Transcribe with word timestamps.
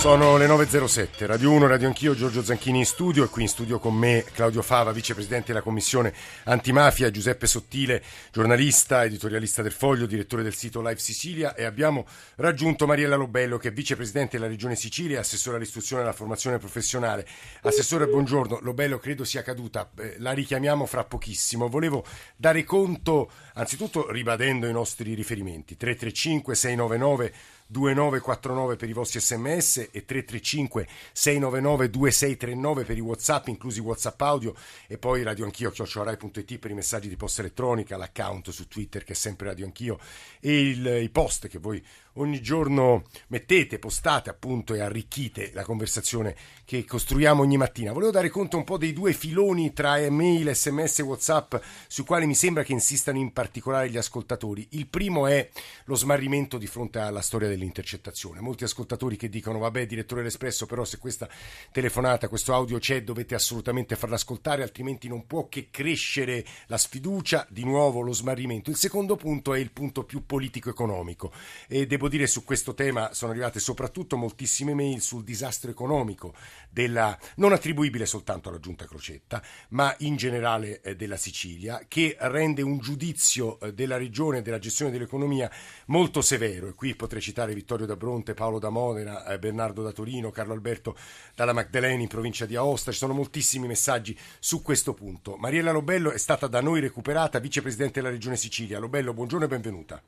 Sono 0.00 0.38
le 0.38 0.46
9.07, 0.46 1.26
Radio 1.26 1.50
1, 1.50 1.66
Radio 1.66 1.86
Anch'io, 1.86 2.14
Giorgio 2.14 2.42
Zanchini 2.42 2.78
in 2.78 2.86
studio 2.86 3.22
e 3.22 3.28
qui 3.28 3.42
in 3.42 3.48
studio 3.48 3.78
con 3.78 3.94
me 3.94 4.24
Claudio 4.32 4.62
Fava, 4.62 4.92
vicepresidente 4.92 5.48
della 5.48 5.60
Commissione 5.60 6.14
Antimafia, 6.44 7.10
Giuseppe 7.10 7.46
Sottile, 7.46 8.02
giornalista, 8.32 9.04
editorialista 9.04 9.60
del 9.60 9.72
Foglio, 9.72 10.06
direttore 10.06 10.42
del 10.42 10.54
sito 10.54 10.80
Live 10.80 11.00
Sicilia 11.00 11.54
e 11.54 11.64
abbiamo 11.64 12.06
raggiunto 12.36 12.86
Mariella 12.86 13.14
Lobello 13.14 13.58
che 13.58 13.68
è 13.68 13.72
vicepresidente 13.72 14.38
della 14.38 14.48
Regione 14.48 14.74
Sicilia 14.74 15.20
assessore 15.20 15.56
all'istruzione 15.56 16.00
e 16.00 16.04
alla 16.06 16.14
formazione 16.14 16.56
professionale. 16.56 17.26
Assessore, 17.60 18.06
buongiorno, 18.06 18.60
Lobello 18.62 18.98
credo 18.98 19.24
sia 19.24 19.42
caduta, 19.42 19.90
eh, 19.98 20.14
la 20.16 20.32
richiamiamo 20.32 20.86
fra 20.86 21.04
pochissimo. 21.04 21.68
Volevo 21.68 22.06
dare 22.36 22.64
conto, 22.64 23.30
anzitutto 23.52 24.10
ribadendo 24.10 24.66
i 24.66 24.72
nostri 24.72 25.12
riferimenti, 25.12 25.76
335 25.76 26.54
699 26.54 27.32
2949 27.70 28.74
per 28.74 28.88
i 28.88 28.92
vostri 28.92 29.20
sms 29.20 29.88
e 29.92 30.04
335 30.04 30.88
699 31.12 31.90
2639 31.90 32.84
per 32.84 32.96
i 32.96 33.00
whatsapp 33.00 33.46
inclusi 33.46 33.78
whatsapp 33.78 34.20
audio 34.22 34.54
e 34.88 34.98
poi 34.98 35.22
radio 35.22 35.44
anch'io 35.44 35.70
chiocciorai.it 35.70 36.58
per 36.58 36.72
i 36.72 36.74
messaggi 36.74 37.08
di 37.08 37.16
posta 37.16 37.42
elettronica 37.42 37.96
l'account 37.96 38.50
su 38.50 38.66
twitter 38.66 39.04
che 39.04 39.12
è 39.12 39.16
sempre 39.16 39.46
radio 39.46 39.66
anch'io 39.66 40.00
e 40.40 40.68
il, 40.68 40.86
i 41.00 41.10
post 41.10 41.46
che 41.46 41.58
voi 41.58 41.80
ogni 42.14 42.40
giorno 42.40 43.04
mettete, 43.28 43.78
postate 43.78 44.30
appunto 44.30 44.74
e 44.74 44.80
arricchite 44.80 45.50
la 45.52 45.62
conversazione 45.62 46.34
che 46.64 46.84
costruiamo 46.84 47.42
ogni 47.42 47.56
mattina. 47.56 47.92
Volevo 47.92 48.12
dare 48.12 48.28
conto 48.28 48.56
un 48.56 48.64
po' 48.64 48.78
dei 48.78 48.92
due 48.92 49.12
filoni 49.12 49.72
tra 49.72 49.98
email, 49.98 50.54
sms 50.54 51.00
e 51.00 51.02
whatsapp 51.02 51.54
sui 51.86 52.04
quali 52.04 52.26
mi 52.26 52.34
sembra 52.34 52.62
che 52.62 52.72
insistano 52.72 53.18
in 53.18 53.32
particolare 53.32 53.90
gli 53.90 53.96
ascoltatori. 53.96 54.66
Il 54.70 54.86
primo 54.86 55.26
è 55.26 55.48
lo 55.84 55.94
smarrimento 55.94 56.58
di 56.58 56.66
fronte 56.66 56.98
alla 56.98 57.22
storia 57.22 57.48
dell'intercettazione. 57.48 58.40
Molti 58.40 58.64
ascoltatori 58.64 59.16
che 59.16 59.28
dicono 59.28 59.58
vabbè 59.58 59.86
direttore 59.86 60.20
dell'Espresso 60.20 60.66
però 60.66 60.84
se 60.84 60.98
questa 60.98 61.28
telefonata, 61.72 62.28
questo 62.28 62.54
audio 62.54 62.78
c'è 62.78 63.02
dovete 63.02 63.34
assolutamente 63.34 63.96
farla 63.96 64.16
ascoltare 64.16 64.62
altrimenti 64.62 65.08
non 65.08 65.26
può 65.26 65.48
che 65.48 65.68
crescere 65.70 66.44
la 66.66 66.78
sfiducia, 66.78 67.46
di 67.50 67.64
nuovo 67.64 68.00
lo 68.00 68.12
smarrimento. 68.12 68.70
Il 68.70 68.76
secondo 68.76 69.16
punto 69.16 69.54
è 69.54 69.58
il 69.58 69.72
punto 69.72 70.04
più 70.04 70.24
politico-economico 70.24 71.32
e 71.66 71.86
devo 72.00 72.08
dire 72.08 72.26
su 72.26 72.44
questo 72.44 72.72
tema 72.72 73.12
sono 73.12 73.30
arrivate 73.30 73.60
soprattutto 73.60 74.16
moltissime 74.16 74.72
mail 74.72 75.02
sul 75.02 75.22
disastro 75.22 75.70
economico 75.70 76.32
della, 76.70 77.16
non 77.36 77.52
attribuibile 77.52 78.06
soltanto 78.06 78.48
alla 78.48 78.58
giunta 78.58 78.86
Crocetta, 78.86 79.42
ma 79.70 79.94
in 79.98 80.16
generale 80.16 80.80
eh, 80.80 80.96
della 80.96 81.18
Sicilia, 81.18 81.84
che 81.86 82.16
rende 82.18 82.62
un 82.62 82.78
giudizio 82.78 83.60
eh, 83.60 83.74
della 83.74 83.98
regione 83.98 84.38
e 84.38 84.42
della 84.42 84.58
gestione 84.58 84.90
dell'economia 84.90 85.50
molto 85.86 86.22
severo. 86.22 86.68
E 86.68 86.74
qui 86.74 86.94
potrei 86.94 87.20
citare 87.20 87.52
Vittorio 87.52 87.84
da 87.84 87.96
Bronte, 87.96 88.32
Paolo 88.32 88.58
da 88.58 88.70
Modena, 88.70 89.26
eh, 89.26 89.38
Bernardo 89.38 89.82
da 89.82 89.92
Torino, 89.92 90.30
Carlo 90.30 90.54
Alberto 90.54 90.96
dalla 91.34 91.52
Magdalena 91.52 92.00
in 92.00 92.08
provincia 92.08 92.46
di 92.46 92.56
Aosta. 92.56 92.92
Ci 92.92 92.98
sono 92.98 93.12
moltissimi 93.12 93.66
messaggi 93.66 94.18
su 94.38 94.62
questo 94.62 94.94
punto. 94.94 95.36
Mariella 95.36 95.70
Lobello 95.70 96.12
è 96.12 96.18
stata 96.18 96.46
da 96.46 96.62
noi 96.62 96.80
recuperata, 96.80 97.38
vicepresidente 97.40 98.00
della 98.00 98.10
regione 98.10 98.36
Sicilia. 98.36 98.78
Lobello, 98.78 99.12
buongiorno 99.12 99.44
e 99.44 99.48
benvenuta. 99.48 100.02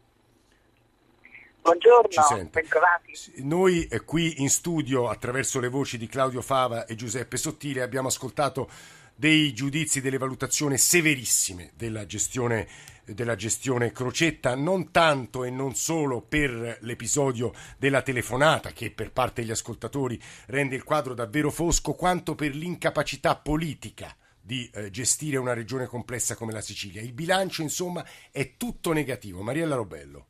Buongiorno, 1.63 2.49
bentrovati. 2.51 3.13
Noi 3.45 3.87
eh, 3.87 4.01
qui 4.01 4.43
in 4.43 4.51
studio, 4.51 5.09
attraverso 5.09 5.61
le 5.61 5.69
voci 5.69 5.97
di 5.97 6.09
Claudio 6.09 6.43
Fava 6.43 6.87
e 6.87 6.97
Giuseppe 6.97 7.37
Sottile, 7.37 7.83
abbiamo 7.83 8.09
ascoltato 8.09 8.69
dei 9.15 9.53
giudizi, 9.53 10.01
delle 10.01 10.19
valutazioni 10.19 10.77
severissime 10.77 11.71
della 11.77 12.05
gestione, 12.05 12.67
della 13.05 13.37
gestione 13.37 13.93
Crocetta, 13.93 14.57
non 14.57 14.91
tanto 14.91 15.45
e 15.45 15.51
non 15.51 15.77
solo 15.77 16.21
per 16.21 16.79
l'episodio 16.81 17.53
della 17.79 18.03
telefonata, 18.03 18.73
che 18.73 18.91
per 18.91 19.13
parte 19.13 19.43
degli 19.43 19.53
ascoltatori 19.53 20.21
rende 20.47 20.75
il 20.75 20.83
quadro 20.83 21.15
davvero 21.15 21.53
fosco, 21.53 21.93
quanto 21.93 22.35
per 22.35 22.57
l'incapacità 22.57 23.37
politica 23.37 24.13
di 24.41 24.69
eh, 24.75 24.91
gestire 24.91 25.37
una 25.37 25.55
regione 25.55 25.87
complessa 25.87 26.35
come 26.35 26.53
la 26.53 26.61
Sicilia. 26.61 27.01
Il 27.01 27.13
bilancio, 27.13 27.63
insomma, 27.63 28.05
è 28.33 28.57
tutto 28.57 28.93
negativo. 28.93 29.43
Mariella 29.43 29.77
Robello 29.77 30.27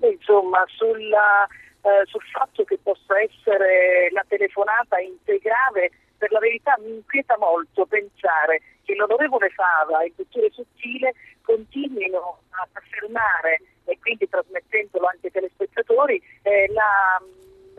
insomma, 0.00 0.64
sulla, 0.68 1.46
eh, 1.82 2.04
sul 2.04 2.22
fatto 2.32 2.64
che 2.64 2.78
possa 2.82 3.20
essere 3.20 4.10
la 4.12 4.24
telefonata 4.28 4.98
integrale, 4.98 5.90
per 6.18 6.30
la 6.32 6.38
verità 6.38 6.76
mi 6.80 6.94
inquieta 6.94 7.36
molto 7.38 7.84
pensare 7.86 8.62
che 8.84 8.94
l'onorevole 8.94 9.50
Fava 9.50 10.02
e 10.02 10.06
il 10.06 10.12
dottore 10.16 10.50
Sottile 10.50 11.14
continuino 11.42 12.40
ad 12.50 12.68
affermare, 12.72 13.60
e 13.84 13.98
quindi 14.00 14.28
trasmettendolo 14.28 15.06
anche 15.06 15.26
ai 15.26 15.32
telespettatori, 15.32 16.22
eh, 16.42 16.66
la, 16.72 17.22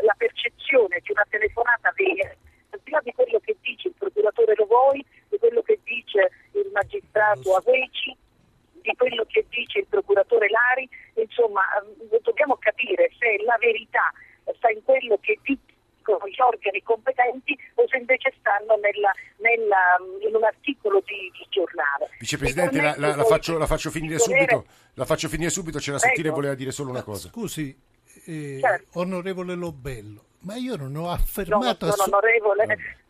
la 0.04 0.16
percezione 0.18 1.00
di 1.04 1.12
una 1.12 1.26
telefonata 1.30 1.92
vera. 1.96 2.34
Al 2.70 2.80
di 2.84 2.92
là 2.92 3.00
di 3.02 3.14
quello 3.14 3.40
che 3.40 3.56
dice 3.62 3.88
il 3.90 3.94
procuratore 3.98 4.56
Lovoi, 4.56 5.04
di 5.30 5.38
quello 5.38 5.62
che 5.62 5.80
dice 5.84 6.32
il 6.52 6.70
magistrato 6.74 7.56
Aveci, 7.56 8.16
di 8.88 8.96
quello 8.96 9.26
che 9.28 9.46
dice 9.50 9.80
il 9.80 9.88
procuratore 9.88 10.48
Lari, 10.50 10.88
insomma 11.16 11.62
eh, 11.76 12.20
dobbiamo 12.24 12.56
capire 12.56 13.12
se 13.20 13.44
la 13.44 13.58
verità 13.60 14.12
sta 14.56 14.72
in 14.72 14.82
quello 14.84 15.18
che 15.20 15.38
dicono 15.44 16.26
gli 16.28 16.40
organi 16.40 16.82
competenti 16.84 17.58
o 17.76 17.86
se 17.88 17.98
invece 17.98 18.34
stanno 18.40 18.80
nella, 18.80 19.12
nella, 19.44 20.00
in 20.26 20.34
un 20.34 20.44
articolo 20.44 21.04
di, 21.06 21.30
di 21.36 21.46
giornale. 21.50 22.10
Vicepresidente, 22.20 22.82
la, 22.82 22.96
la, 22.98 23.16
la, 23.16 23.26
faccio, 23.26 23.58
la, 23.58 23.68
faccio, 23.68 23.92
finire 23.92 24.18
subito, 24.18 24.66
la 24.94 25.06
faccio 25.06 25.28
finire 25.28 25.50
subito, 25.50 25.80
c'era 25.80 26.00
Sottile 26.00 26.30
voleva 26.30 26.56
dire 26.56 26.72
solo 26.72 26.90
una 26.92 27.04
cosa. 27.04 27.28
Scusi, 27.28 27.76
eh, 28.28 28.60
certo. 28.60 29.00
onorevole 29.00 29.56
Lobello, 29.56 30.26
ma 30.40 30.56
io 30.56 30.76
non 30.76 30.96
ho 30.96 31.10
affermato... 31.10 31.86
No. 31.86 31.94
No 31.96 32.20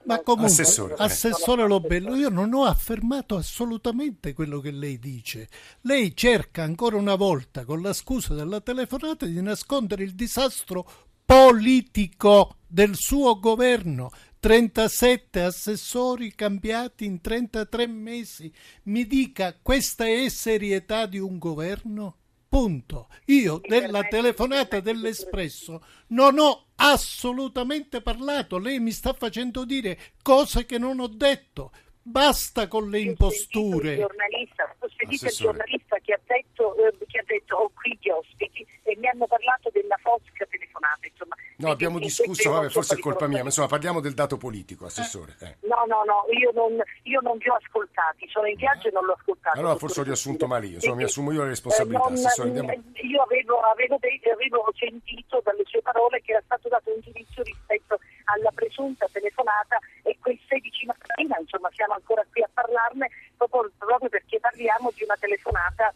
ma 0.03 0.21
comunque, 0.21 0.53
assessore, 0.53 0.93
assessore 0.97 1.67
Lobello, 1.67 2.15
io 2.15 2.29
non 2.29 2.53
ho 2.53 2.63
affermato 2.63 3.35
assolutamente 3.35 4.33
quello 4.33 4.61
che 4.61 4.71
lei 4.71 4.99
dice. 4.99 5.49
Lei 5.81 6.15
cerca 6.15 6.63
ancora 6.63 6.95
una 6.95 7.15
volta, 7.15 7.65
con 7.65 7.81
la 7.81 7.91
scusa 7.91 8.33
della 8.33 8.61
telefonata, 8.61 9.25
di 9.25 9.41
nascondere 9.41 10.03
il 10.03 10.15
disastro 10.15 10.89
politico 11.25 12.55
del 12.65 12.95
suo 12.95 13.37
governo. 13.37 14.11
37 14.39 15.41
assessori 15.41 16.33
cambiati 16.33 17.03
in 17.03 17.19
33 17.19 17.87
mesi. 17.87 18.49
Mi 18.83 19.05
dica, 19.05 19.57
questa 19.61 20.05
è 20.05 20.29
serietà 20.29 21.05
di 21.05 21.19
un 21.19 21.37
governo? 21.37 22.15
Punto. 22.49 23.09
Io 23.25 23.59
della 23.65 24.03
telefonata 24.03 24.79
dell'Espresso 24.79 25.83
non 26.07 26.39
ho 26.39 26.67
assolutamente 26.75 28.01
parlato. 28.01 28.57
Lei 28.57 28.79
mi 28.79 28.91
sta 28.91 29.13
facendo 29.13 29.65
dire 29.65 29.99
cose 30.21 30.65
che 30.65 30.77
non 30.77 30.99
ho 30.99 31.07
detto. 31.07 31.71
Basta 32.09 32.67
con 32.69 32.89
le 32.89 32.99
imposture. 32.99 33.91
Il 33.91 33.99
giornalista, 33.99 34.75
ho 34.79 34.89
sentito 34.95 35.25
il 35.25 35.31
giornalista 35.31 35.97
che 35.99 36.13
ha 36.13 36.19
detto, 36.25 36.73
eh, 36.77 37.05
che 37.05 37.19
ha 37.19 37.23
detto 37.25 37.55
ho 37.55 37.71
qui 37.75 37.97
gli 37.99 38.07
ospiti 38.09 38.65
e 38.83 38.95
mi 38.97 39.07
hanno 39.09 39.27
parlato 39.27 39.69
della 39.73 39.97
Fosca 40.01 40.45
telefonata. 40.49 41.05
Insomma. 41.05 41.35
No, 41.57 41.69
abbiamo 41.69 41.99
discusso, 41.99 42.49
vabbè, 42.49 42.69
forse 42.69 42.95
è 42.95 42.99
colpa 42.99 43.27
mia, 43.27 43.39
ma 43.39 43.45
insomma 43.51 43.67
parliamo 43.67 43.99
del 43.99 44.13
dato 44.13 44.37
politico, 44.37 44.85
Assessore. 44.85 45.35
Eh. 45.41 45.57
No, 45.67 45.83
no, 45.85 46.03
no, 46.05 46.23
io 46.31 46.51
non, 46.53 46.81
io 47.03 47.19
non 47.19 47.37
vi 47.37 47.49
ho 47.49 47.55
ascoltati, 47.55 48.25
sono 48.29 48.47
in 48.47 48.55
viaggio 48.55 48.87
e 48.87 48.91
non 48.91 49.03
l'ho 49.03 49.17
ascoltato. 49.19 49.59
Allora 49.59 49.75
forse 49.75 49.99
ho 49.99 50.03
riassunto 50.03 50.47
male 50.47 50.67
io, 50.67 50.75
insomma, 50.75 50.95
mi 50.95 51.03
assumo 51.03 51.33
io 51.33 51.43
le 51.43 51.49
responsabilità. 51.49 52.05
Eh, 52.05 52.09
non, 52.09 52.13
Assessore, 52.13 52.47
andiamo... 52.47 52.71
Io 52.71 53.21
avevo, 53.21 53.59
avevo, 53.59 53.97
dei, 53.99 54.21
avevo 54.31 54.71
sentito 54.77 55.41
dalle 55.43 55.63
sue 55.65 55.81
parole 55.81 56.21
che 56.21 56.31
era 56.31 56.41
stato 56.45 56.69
dato 56.69 56.89
un 56.93 57.01
giudizio 57.01 57.43
rispetto 57.43 57.99
alla 58.27 58.51
presunta 58.51 59.07
telefonata 59.11 59.77
e 60.03 60.17
quel 60.19 60.39
16 60.47 60.85
mattina, 60.85 61.37
insomma 61.39 61.69
siamo 61.73 61.93
ancora 61.93 62.25
qui 62.29 62.41
a 62.41 62.49
parlarne 62.51 63.09
proprio, 63.37 63.71
proprio 63.77 64.09
perché 64.09 64.39
parliamo 64.39 64.91
di 64.95 65.03
una 65.03 65.15
telefonata 65.19 65.93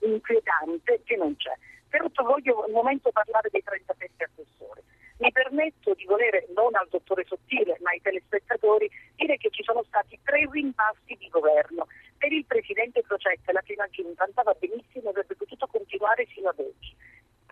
inquietante 0.00 1.00
che 1.04 1.16
non 1.16 1.36
c'è. 1.36 1.54
Però 1.88 2.06
voglio 2.22 2.64
un 2.66 2.72
momento 2.72 3.10
parlare 3.10 3.48
dei 3.50 3.62
37 3.62 4.24
assessori. 4.24 4.82
Mi 5.18 5.32
permetto 5.32 5.94
di 5.94 6.04
volere, 6.04 6.46
non 6.54 6.74
al 6.74 6.88
dottore 6.90 7.24
Sottile, 7.24 7.78
ma 7.80 7.90
ai 7.90 8.02
telespettatori, 8.02 8.90
dire 9.16 9.38
che 9.38 9.48
ci 9.50 9.62
sono 9.62 9.82
stati 9.84 10.18
tre 10.22 10.46
rimpasti 10.50 11.16
di 11.18 11.28
governo. 11.30 11.86
Per 12.18 12.32
il 12.32 12.44
presidente 12.44 13.02
Crocetta 13.02 13.52
la 13.52 13.62
prima 13.62 13.86
giunta 13.88 14.24
andava 14.24 14.54
benissimo 14.58 15.06
e 15.06 15.10
avrebbe 15.10 15.34
potuto 15.34 15.66
continuare 15.66 16.26
fino 16.26 16.50
ad 16.50 16.58
oggi 16.58 16.94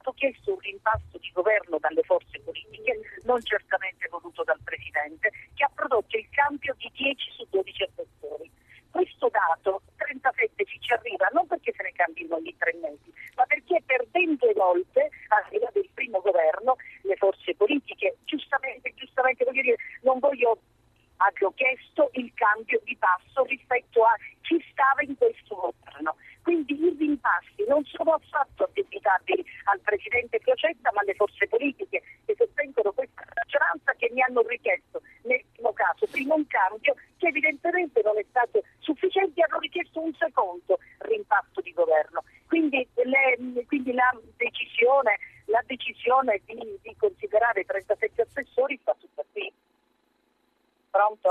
stato 0.05 0.12
chiesto 0.12 0.53
un 0.53 0.59
rimpasto 0.59 1.17
di 1.17 1.31
governo 1.33 1.79
dalle 1.79 2.03
forze 2.03 2.39
politiche, 2.41 3.01
non 3.23 3.41
certamente 3.41 4.06
voluto 4.11 4.45
dal 4.45 4.61
Presidente, 4.62 5.33
che 5.55 5.65
ha 5.65 5.71
prodotto 5.75 6.17
il 6.19 6.29
cambio 6.31 6.75
di 6.77 6.91
10 6.93 7.31
su 7.33 7.47
12 7.49 7.83
assessori. 7.85 8.51
Questo 8.91 9.29
dato, 9.31 9.81
37, 9.97 10.65
ci 10.79 10.93
arriva 10.93 11.29
non 11.33 11.47
perché 11.47 11.73
se 11.75 11.83
ne 11.83 11.93
cambino 11.93 12.37
ogni 12.37 12.55
tre 12.59 12.75
mesi, 12.81 13.11
ma 13.35 13.45
perché 13.47 13.83
perdendo 13.87 14.53
volte, 14.55 15.09
arriva 15.29 15.71
del 15.73 15.89
primo 15.95 16.21
governo, 16.21 16.77
le 17.03 17.17
forze 17.17 17.55
politiche, 17.55 18.19
giustamente, 18.25 18.93
giustamente 18.95 19.45
voglio 19.45 19.62
dire, 19.62 19.77
non 20.03 20.19
voglio 20.19 20.59
abbiamo 21.17 21.55
chiesto 21.55 22.11
il 22.15 22.31
cambio 22.35 22.81
di 22.85 22.97
passo 22.97 23.45
rispetto 23.45 24.05
a 24.05 24.12
chi 24.43 24.62
stava 24.71 25.01
in 25.01 25.17
questo 25.17 25.55
governo. 25.55 26.17
Quindi 26.43 26.75
il 26.75 26.95
non 27.75 27.85
sono 27.87 28.12
affatto 28.12 28.65
addebitabili 28.65 29.45
al 29.65 29.81
Presidente 29.81 30.39
Crocetta 30.39 30.91
ma 30.93 31.01
alle 31.01 31.15
forze 31.15 31.49
politiche 31.49 32.03
che 32.25 32.35
sostengono 32.37 32.93
questa 32.93 33.25
maggioranza 33.35 33.93
che 33.99 34.11
mi 34.13 34.23
hanno 34.23 34.43
richiesto 34.43 35.03
nel 35.23 35.43
primo 35.53 35.73
caso 35.73 36.06
prima 36.06 36.35
un 36.35 36.47
cambio 36.47 36.94
che 37.19 37.27
evidentemente 37.27 38.01
non 38.05 38.17
è 38.17 38.25
stato 38.29 38.63
sufficiente 38.79 39.41
e 39.41 39.44
hanno 39.49 39.59
richiesto 39.59 40.01
un 40.01 40.15
secondo 40.15 40.79
rimpasto 40.99 41.61
di 41.61 41.73
governo. 41.73 42.23
Quindi, 42.47 42.87
le, 42.94 43.65
quindi 43.67 43.93
la 43.93 44.15
decisione, 44.37 45.19
la 45.47 45.63
decisione 45.67 46.41
di, 46.44 46.79
di 46.83 46.94
considerare 46.97 47.65
37 47.65 48.23
assessori 48.23 48.79
sta 48.81 48.94
tutta 48.99 49.25
qui. 49.33 49.53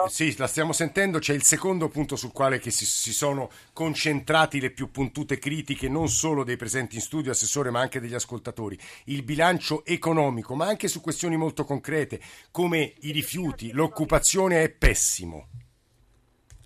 Sì, 0.07 0.37
la 0.37 0.47
stiamo 0.47 0.73
sentendo. 0.73 1.19
C'è 1.19 1.33
il 1.33 1.43
secondo 1.43 1.87
punto 1.87 2.15
sul 2.15 2.31
quale 2.31 2.59
si, 2.61 2.85
si, 2.85 3.13
sono 3.13 3.49
concentrati 3.73 4.59
le 4.59 4.71
più 4.71 4.91
puntute 4.91 5.37
critiche, 5.37 5.89
non 5.89 6.07
solo 6.07 6.43
dei 6.43 6.57
presenti 6.57 6.95
in 6.95 7.01
studio, 7.01 7.31
Assessore, 7.31 7.69
ma 7.69 7.79
anche 7.79 7.99
degli 7.99 8.13
ascoltatori. 8.13 8.77
Il 9.05 9.23
bilancio 9.23 9.83
economico, 9.85 10.55
ma 10.55 10.67
anche 10.67 10.87
su 10.87 11.01
questioni 11.01 11.37
molto 11.37 11.63
concrete, 11.63 12.19
come 12.51 12.93
i 13.01 13.11
rifiuti, 13.11 13.71
l'occupazione 13.71 14.63
è 14.63 14.69
pessimo. 14.69 15.47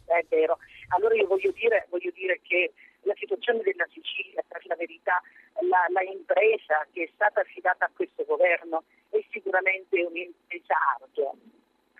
È 0.06 0.26
vero. 0.30 0.58
Allora 0.90 1.16
io 1.16 1.28
voglio 1.28 1.52
dire, 1.52 1.88
voglio 1.90 2.12
dire 2.14 2.40
che 2.44 2.74
la 3.02 3.14
situazione 3.18 3.62
della 3.62 3.88
Sicilia, 3.92 4.44
per 4.48 4.66
la 4.66 4.76
verità, 4.76 5.22
la, 5.62 5.86
la 5.92 6.02
impresa 6.02 6.86
che 6.92 7.04
è 7.04 7.10
stata 7.14 7.42
affidata 7.42 7.86
a 7.86 7.92
questo 7.94 8.24
governo 8.26 8.84
è 9.10 9.24
sicuramente 9.32 10.02
un 10.02 10.16
impresario 10.16 11.36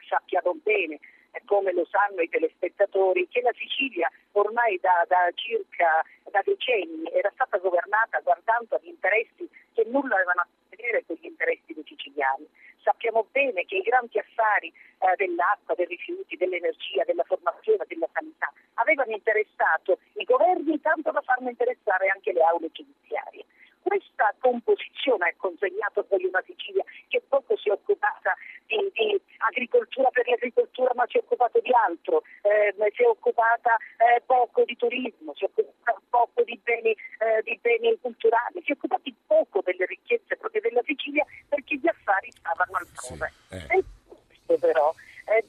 sappiamo 0.08 0.56
bene, 0.64 1.00
come 1.46 1.72
lo 1.74 1.86
sanno 1.90 2.22
i 2.22 2.30
telespettatori, 2.30 3.28
che 3.28 3.42
la 3.42 3.54
Sicilia 3.56 4.10
ormai 4.34 4.80
da, 4.80 5.06
da 5.08 5.32
circa 5.34 6.04
da 6.32 6.42
decenni 6.44 7.10
era 7.12 7.32
stata 7.34 7.58
governata 7.58 8.20
guardando 8.20 8.76
agli 8.76 8.90
interessi 8.90 9.50
che 9.74 9.86
nulla 9.88 10.16
avevano 10.16 10.42
a 10.42 10.48
che 10.70 10.76
vedere 10.76 11.04
con 11.06 11.18
gli 11.20 11.26
interessi 11.26 11.74
dei 11.74 11.84
siciliani. 11.86 12.48
Sappiamo 12.82 13.28
bene 13.32 13.66
che 13.66 13.78
i 13.78 13.82
grandi 13.82 14.18
affari 14.18 14.68
eh, 14.70 15.16
dell'acqua, 15.18 15.76
dei 15.76 15.86
rifiuti, 15.86 16.38
dell'energia, 16.38 17.04
della 17.04 17.24
formazione, 17.24 17.84
della 17.88 18.08
sanità 18.14 18.52
avevano 18.76 19.12
interessato 19.12 20.00
i 20.14 20.24
governi 20.24 20.80
tanto 20.82 21.12
da 21.12 21.22
farne 21.22 21.50
interessare 21.50 22.08
anche 22.08 22.32
le 22.32 22.42
aule 22.42 22.70
giudiziarie 22.72 23.46
questa 23.82 24.34
composizione 24.40 25.30
ha 25.30 25.34
consegnato 25.38 26.04
poi 26.04 26.26
una 26.26 26.44
Sicilia 26.46 26.84
che 27.08 27.22
poco 27.28 27.58
si 27.58 27.70
è 27.70 27.72
occupata 27.72 28.36
di, 28.66 28.78
di 28.94 29.22
agricoltura 29.38 30.10
per 30.10 30.28
l'agricoltura 30.28 30.92
ma 30.96 31.06
si 31.08 31.18
è 31.18 31.20
occupata 31.20 31.60
di 31.60 31.72
altro, 31.74 32.24
eh, 32.42 32.74
si 32.94 33.04
è 33.04 33.08
occupata 33.08 33.76
eh, 33.98 34.22
poco 34.26 34.64
di 34.64 34.76
turismo, 34.76 35.34
si 35.36 35.46
è 35.46 35.48
occupata 35.48 36.02
poco 36.10 36.44
di 36.44 36.60
beni, 36.64 36.92
eh, 36.92 37.42
di 37.44 37.58
beni 37.62 37.98
culturali, 38.02 38.62
si 38.64 38.72
è 38.72 38.76
occupata 38.76 39.04
poco 39.28 39.62
delle 39.62 39.86
ricchezze 39.86 40.36
proprio 40.36 40.62
della 40.62 40.82
Sicilia 40.86 41.26
perché 41.48 41.76
gli 41.76 41.88
affari 41.88 42.32
stavano 42.32 42.78
altrove. 42.78 43.32
Sì, 43.48 43.56
eh. 43.56 43.78
E 43.78 43.84
questo 44.08 44.58
però 44.60 44.94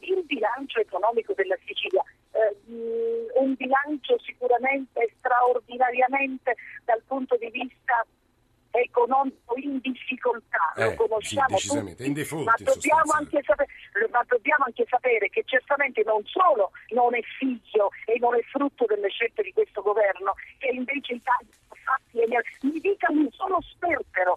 il 0.00 0.24
bilancio 0.24 0.80
economico 0.80 1.32
della 1.34 1.56
Sicilia 1.64 2.02
eh, 2.38 3.26
un 3.34 3.54
bilancio 3.54 4.18
sicuramente 4.20 5.12
straordinariamente 5.18 6.54
dal 6.84 7.02
punto 7.06 7.36
di 7.36 7.50
vista 7.50 8.06
economico 8.70 9.56
in 9.56 9.78
difficoltà, 9.80 10.72
eh, 10.76 10.84
lo 10.84 10.94
conosciamo 10.94 11.56
sì, 11.56 11.68
tutti, 11.68 12.12
default, 12.12 12.44
ma, 12.44 12.54
dobbiamo 12.58 13.12
sapere, 13.44 13.68
ma, 14.10 14.22
dobbiamo 14.26 14.64
anche 14.64 14.84
sapere 14.88 15.28
che 15.30 15.42
certamente 15.46 16.02
non 16.04 16.22
solo 16.26 16.70
non 16.88 17.14
è 17.14 17.20
figlio 17.38 17.90
e 18.04 18.18
non 18.18 18.36
è 18.36 18.42
frutto 18.42 18.84
delle 18.86 19.08
scelte 19.08 19.42
di 19.42 19.52
questo 19.52 19.82
governo, 19.82 20.34
che 20.58 20.68
invece 20.68 21.14
i 21.14 21.22
tagli 21.22 21.48
fatti 21.82 22.66
mi 22.66 22.80
dica 22.80 23.10
un 23.10 23.28
solo 23.32 23.58
sperpero, 23.62 24.36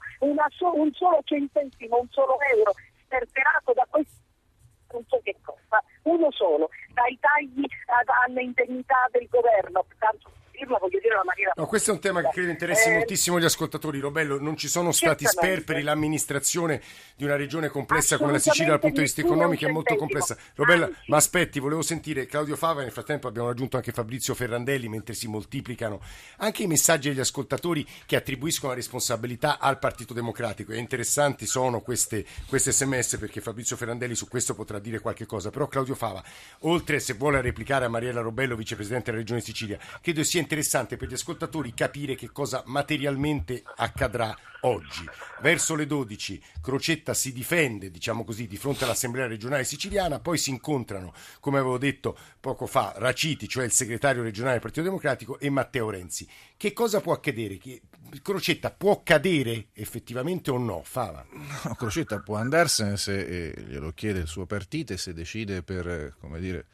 so, 0.49 0.75
un 0.75 0.91
solo 0.93 1.19
centesimo, 1.25 1.99
un 1.99 2.07
solo 2.09 2.37
euro 2.55 2.73
sperperato 3.03 3.73
da 3.73 3.85
questo 3.89 4.19
non 4.91 5.03
so 5.07 5.19
che 5.23 5.35
cosa, 5.41 5.81
uno 6.03 6.31
solo, 6.31 6.69
dai 7.01 7.17
tagli 7.19 7.65
alle 8.25 8.43
indennità 8.43 9.07
del 9.11 9.27
governo, 9.29 9.85
tanto 9.97 10.29
dirla, 10.61 10.77
voglio 10.79 10.99
dire 10.99 11.15
la 11.15 11.23
maniera... 11.25 11.51
No, 11.55 11.65
questo 11.65 11.91
è 11.91 11.93
un 11.93 11.99
tema 11.99 12.21
che 12.21 12.29
credo 12.31 12.49
interessi 12.49 12.89
eh, 12.89 12.93
moltissimo 12.93 13.39
gli 13.39 13.45
ascoltatori. 13.45 13.99
Robello, 13.99 14.39
non 14.39 14.55
ci 14.55 14.67
sono 14.67 14.91
stati 14.91 15.25
sperperi, 15.25 15.81
l'amministrazione 15.81 16.81
di 17.15 17.23
una 17.23 17.35
regione 17.35 17.69
complessa 17.69 18.17
come 18.17 18.31
la 18.31 18.39
Sicilia 18.39 18.69
dal 18.69 18.79
punto 18.79 18.97
di 18.97 19.03
vista 19.03 19.21
economico 19.21 19.65
è 19.65 19.71
molto 19.71 19.95
complessa. 19.95 20.37
Robella, 20.55 20.85
Anzi. 20.85 20.99
ma 21.07 21.17
aspetti, 21.17 21.59
volevo 21.59 21.81
sentire 21.81 22.25
Claudio 22.25 22.55
Fava, 22.55 22.81
nel 22.81 22.91
frattempo 22.91 23.27
abbiamo 23.27 23.47
raggiunto 23.47 23.77
anche 23.77 23.91
Fabrizio 23.91 24.33
Ferrandelli 24.33 24.87
mentre 24.87 25.13
si 25.13 25.27
moltiplicano 25.27 25.99
anche 26.37 26.63
i 26.63 26.67
messaggi 26.67 27.09
degli 27.09 27.19
ascoltatori 27.19 27.85
che 28.05 28.15
attribuiscono 28.15 28.71
la 28.71 28.77
responsabilità 28.77 29.59
al 29.59 29.79
Partito 29.79 30.13
Democratico. 30.13 30.71
E 30.71 30.77
interessanti 30.77 31.45
sono 31.45 31.81
queste, 31.81 32.25
queste 32.47 32.71
sms 32.71 33.17
perché 33.17 33.41
Fabrizio 33.41 33.75
Ferrandelli 33.75 34.15
su 34.15 34.27
questo 34.27 34.53
potrà 34.53 34.79
dire 34.79 34.99
qualche 34.99 35.25
cosa. 35.25 35.49
Però 35.49 35.67
Claudio 35.67 35.95
Fava, 35.95 36.23
oltre 36.61 36.99
se 36.99 37.13
vuole 37.13 37.41
replicare 37.41 37.85
a 37.85 37.89
Mariella 37.89 38.21
Robello, 38.21 38.55
vicepresidente 38.55 39.05
della 39.05 39.17
Regione 39.17 39.41
Sicilia, 39.41 39.77
credo 40.01 40.23
sia 40.23 40.39
interessante 40.39 40.50
per 40.97 41.07
gli 41.07 41.13
ascoltatori 41.13 41.73
capire 41.73 42.15
che 42.15 42.31
cosa 42.31 42.61
materialmente 42.65 43.63
accadrà 43.77 44.35
oggi. 44.61 45.05
Verso 45.41 45.75
le 45.75 45.87
12 45.87 46.41
Crocetta 46.61 47.13
si 47.13 47.31
difende, 47.31 47.89
diciamo 47.89 48.23
così, 48.23 48.47
di 48.47 48.57
fronte 48.57 48.83
all'Assemblea 48.83 49.27
regionale 49.27 49.63
siciliana, 49.63 50.19
poi 50.19 50.37
si 50.37 50.49
incontrano, 50.49 51.13
come 51.39 51.59
avevo 51.59 51.77
detto 51.77 52.17
poco 52.39 52.65
fa, 52.65 52.93
Raciti, 52.97 53.47
cioè 53.47 53.65
il 53.65 53.71
segretario 53.71 54.23
regionale 54.23 54.53
del 54.53 54.61
Partito 54.61 54.83
Democratico, 54.83 55.39
e 55.39 55.49
Matteo 55.49 55.89
Renzi. 55.89 56.27
Che 56.57 56.73
cosa 56.73 56.99
può 57.01 57.13
accadere? 57.13 57.57
Che 57.57 57.81
Crocetta 58.21 58.71
può 58.71 59.01
cadere 59.03 59.67
effettivamente 59.73 60.51
o 60.51 60.57
no? 60.57 60.81
Fava. 60.83 61.25
No, 61.63 61.75
Crocetta 61.75 62.19
può 62.19 62.35
andarsene 62.35 62.97
se 62.97 63.19
eh, 63.19 63.61
glielo 63.61 63.93
chiede 63.93 64.19
il 64.19 64.27
suo 64.27 64.45
partito 64.45 64.93
e 64.93 64.97
se 64.97 65.13
decide 65.13 65.63
per, 65.63 65.87
eh, 65.87 66.13
come 66.19 66.39
dire, 66.39 66.67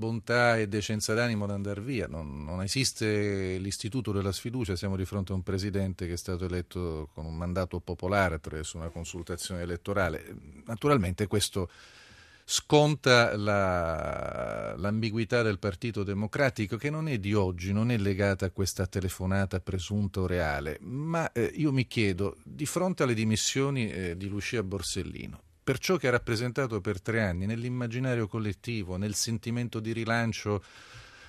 bontà 0.00 0.56
e 0.56 0.66
decenza 0.66 1.12
d'animo 1.12 1.44
ad 1.44 1.50
andare 1.50 1.82
via. 1.82 2.06
Non, 2.08 2.42
non, 2.42 2.62
esiste 2.62 3.58
l'istituto 3.58 4.10
della 4.10 4.32
sfiducia, 4.32 4.74
siamo 4.74 4.96
di 4.96 5.04
fronte 5.04 5.32
a 5.32 5.34
un 5.34 5.42
presidente 5.42 6.06
che 6.06 6.14
è 6.14 6.16
stato 6.16 6.46
eletto 6.46 7.10
con 7.12 7.26
un 7.26 7.36
mandato 7.36 7.78
popolare 7.80 8.36
attraverso 8.36 8.78
una 8.78 8.88
consultazione 8.88 9.60
elettorale. 9.60 10.34
Naturalmente 10.64 11.26
questo 11.26 11.68
sconta 12.44 13.36
la, 13.36 14.74
l'ambiguità 14.76 15.42
del 15.42 15.58
Partito 15.58 16.02
Democratico 16.02 16.78
che 16.78 16.90
non 16.90 17.06
è 17.06 17.18
di 17.18 17.34
oggi, 17.34 17.72
non 17.72 17.90
è 17.90 17.98
legata 17.98 18.46
a 18.46 18.50
questa 18.50 18.86
telefonata 18.86 19.60
presunta 19.60 20.20
o 20.20 20.26
reale, 20.26 20.78
ma 20.80 21.30
eh, 21.30 21.52
io 21.54 21.70
mi 21.72 21.86
chiedo, 21.86 22.38
di 22.42 22.66
fronte 22.66 23.02
alle 23.02 23.14
dimissioni 23.14 23.88
eh, 23.92 24.16
di 24.16 24.28
Lucia 24.28 24.62
Borsellino, 24.62 25.42
per 25.70 25.78
ciò 25.78 25.98
che 25.98 26.08
ha 26.08 26.10
rappresentato 26.10 26.80
per 26.80 27.00
tre 27.00 27.22
anni 27.22 27.46
nell'immaginario 27.46 28.26
collettivo, 28.26 28.96
nel 28.96 29.14
sentimento 29.14 29.78
di 29.78 29.92
rilancio 29.92 30.64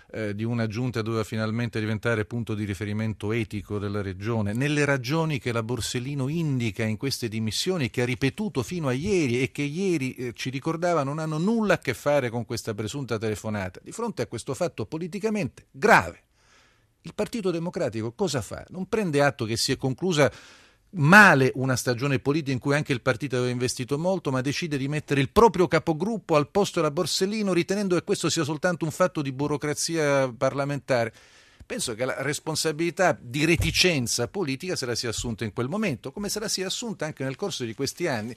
eh, 0.09 0.33
di 0.33 0.43
una 0.43 0.65
giunta 0.65 1.03
doveva 1.03 1.23
finalmente 1.23 1.79
diventare 1.79 2.25
punto 2.25 2.55
di 2.55 2.63
riferimento 2.63 3.33
etico 3.33 3.77
della 3.77 4.01
regione, 4.01 4.53
nelle 4.53 4.83
ragioni 4.83 5.37
che 5.37 5.51
la 5.51 5.61
Borsellino 5.61 6.27
indica 6.27 6.83
in 6.83 6.97
queste 6.97 7.27
dimissioni, 7.27 7.91
che 7.91 8.01
ha 8.01 8.05
ripetuto 8.05 8.63
fino 8.63 8.87
a 8.87 8.93
ieri 8.93 9.43
e 9.43 9.51
che 9.51 9.61
ieri 9.61 10.15
eh, 10.15 10.33
ci 10.33 10.49
ricordava 10.49 11.03
non 11.03 11.19
hanno 11.19 11.37
nulla 11.37 11.75
a 11.75 11.77
che 11.77 11.93
fare 11.93 12.31
con 12.31 12.43
questa 12.43 12.73
presunta 12.73 13.19
telefonata. 13.19 13.79
Di 13.83 13.91
fronte 13.91 14.23
a 14.23 14.25
questo 14.25 14.55
fatto 14.55 14.87
politicamente 14.87 15.67
grave, 15.69 16.23
il 17.03 17.13
Partito 17.13 17.51
Democratico 17.51 18.13
cosa 18.13 18.41
fa? 18.41 18.65
Non 18.69 18.89
prende 18.89 19.21
atto 19.21 19.45
che 19.45 19.55
si 19.55 19.71
è 19.71 19.77
conclusa 19.77 20.31
male 20.91 21.51
una 21.55 21.75
stagione 21.75 22.19
politica 22.19 22.51
in 22.51 22.59
cui 22.59 22.75
anche 22.75 22.93
il 22.93 23.01
partito 23.01 23.37
aveva 23.37 23.51
investito 23.51 23.97
molto, 23.97 24.31
ma 24.31 24.41
decide 24.41 24.77
di 24.77 24.87
mettere 24.87 25.21
il 25.21 25.29
proprio 25.29 25.67
capogruppo 25.67 26.35
al 26.35 26.49
posto 26.49 26.79
della 26.79 26.91
Borsellino, 26.91 27.53
ritenendo 27.53 27.95
che 27.95 28.03
questo 28.03 28.29
sia 28.29 28.43
soltanto 28.43 28.85
un 28.85 28.91
fatto 28.91 29.21
di 29.21 29.31
burocrazia 29.31 30.31
parlamentare. 30.35 31.13
Penso 31.65 31.95
che 31.95 32.03
la 32.03 32.21
responsabilità 32.21 33.17
di 33.19 33.45
reticenza 33.45 34.27
politica 34.27 34.75
se 34.75 34.85
la 34.85 34.95
sia 34.95 35.09
assunta 35.09 35.45
in 35.45 35.53
quel 35.53 35.69
momento, 35.69 36.11
come 36.11 36.27
se 36.27 36.39
la 36.39 36.49
sia 36.49 36.67
assunta 36.67 37.05
anche 37.05 37.23
nel 37.23 37.37
corso 37.37 37.63
di 37.63 37.73
questi 37.73 38.07
anni. 38.07 38.35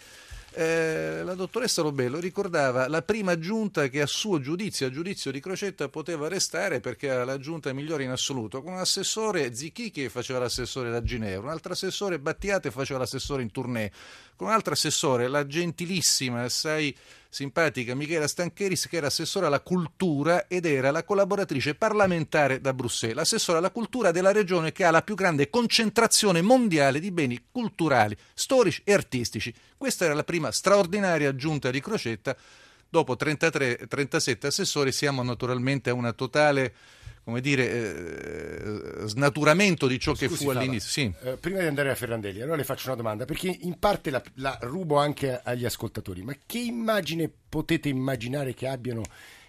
Eh, 0.56 1.22
la 1.24 1.34
dottoressa 1.34 1.82
Robello 1.82 2.20
ricordava 2.20 2.86
la 2.86 3.02
prima 3.02 3.36
giunta 3.40 3.88
che 3.88 4.00
a 4.00 4.06
suo 4.06 4.38
giudizio, 4.38 4.86
a 4.86 4.90
giudizio 4.90 5.32
di 5.32 5.40
Crocetta, 5.40 5.88
poteva 5.88 6.28
restare 6.28 6.78
perché 6.78 7.08
era 7.08 7.24
la 7.24 7.40
giunta 7.40 7.72
migliore 7.72 8.04
in 8.04 8.10
assoluto, 8.10 8.62
con 8.62 8.74
un 8.74 8.78
assessore 8.78 9.52
Zicchi 9.52 9.90
che 9.90 10.08
faceva 10.08 10.38
l'assessore 10.38 10.92
da 10.92 11.02
Ginevra, 11.02 11.46
un 11.46 11.52
altro 11.52 11.72
assessore 11.72 12.20
Battiate 12.20 12.70
faceva 12.70 13.00
l'assessore 13.00 13.42
in 13.42 13.50
tournée, 13.50 13.90
con 14.36 14.46
un 14.46 14.52
altro 14.52 14.74
assessore, 14.74 15.26
la 15.26 15.44
gentilissima, 15.44 16.42
assai 16.42 16.94
simpatica 17.34 17.96
Michela 17.96 18.28
Stancheris, 18.28 18.86
che 18.86 18.96
era 18.96 19.08
assessore 19.08 19.46
alla 19.46 19.60
cultura 19.60 20.46
ed 20.46 20.66
era 20.66 20.92
la 20.92 21.02
collaboratrice 21.02 21.74
parlamentare 21.74 22.60
da 22.60 22.72
Bruxelles, 22.72 23.18
assessore 23.18 23.58
alla 23.58 23.72
cultura 23.72 24.12
della 24.12 24.30
regione 24.30 24.70
che 24.70 24.84
ha 24.84 24.92
la 24.92 25.02
più 25.02 25.16
grande 25.16 25.50
concentrazione 25.50 26.42
mondiale 26.42 27.00
di 27.00 27.10
beni 27.10 27.46
culturali, 27.50 28.16
storici 28.34 28.82
e 28.84 28.92
artistici. 28.92 29.52
Questa 29.76 30.04
era 30.04 30.14
la 30.14 30.22
prima 30.22 30.43
straordinaria 30.52 31.34
giunta 31.34 31.70
di 31.70 31.80
Crocetta. 31.80 32.36
Dopo 32.88 33.16
33, 33.16 33.86
37 33.88 34.46
assessori 34.46 34.92
siamo 34.92 35.22
naturalmente 35.22 35.90
a 35.90 35.94
una 35.94 36.12
totale 36.12 36.72
come 37.24 37.40
dire, 37.40 37.70
eh, 39.02 39.08
snaturamento 39.08 39.86
di 39.86 39.98
ciò 39.98 40.14
Scusi, 40.14 40.28
che 40.28 40.34
fu 40.34 40.44
Fava, 40.44 40.60
all'inizio. 40.60 40.90
Sì. 40.90 41.12
eh, 41.22 41.36
prima 41.38 41.60
di 41.60 41.66
andare 41.66 41.90
a 41.90 41.94
Ferrandelli, 41.94 42.42
allora 42.42 42.58
le 42.58 42.64
faccio 42.64 42.88
una 42.88 42.96
domanda, 42.96 43.24
perché 43.24 43.56
in 43.62 43.78
parte 43.78 44.10
la, 44.10 44.22
la 44.34 44.58
rubo 44.60 44.98
anche 44.98 45.40
agli 45.42 45.64
ascoltatori, 45.64 46.22
ma 46.22 46.34
che 46.44 46.58
immagine 46.58 47.30
potete 47.48 47.88
immaginare 47.88 48.52
che 48.52 48.68
abbiano 48.68 49.02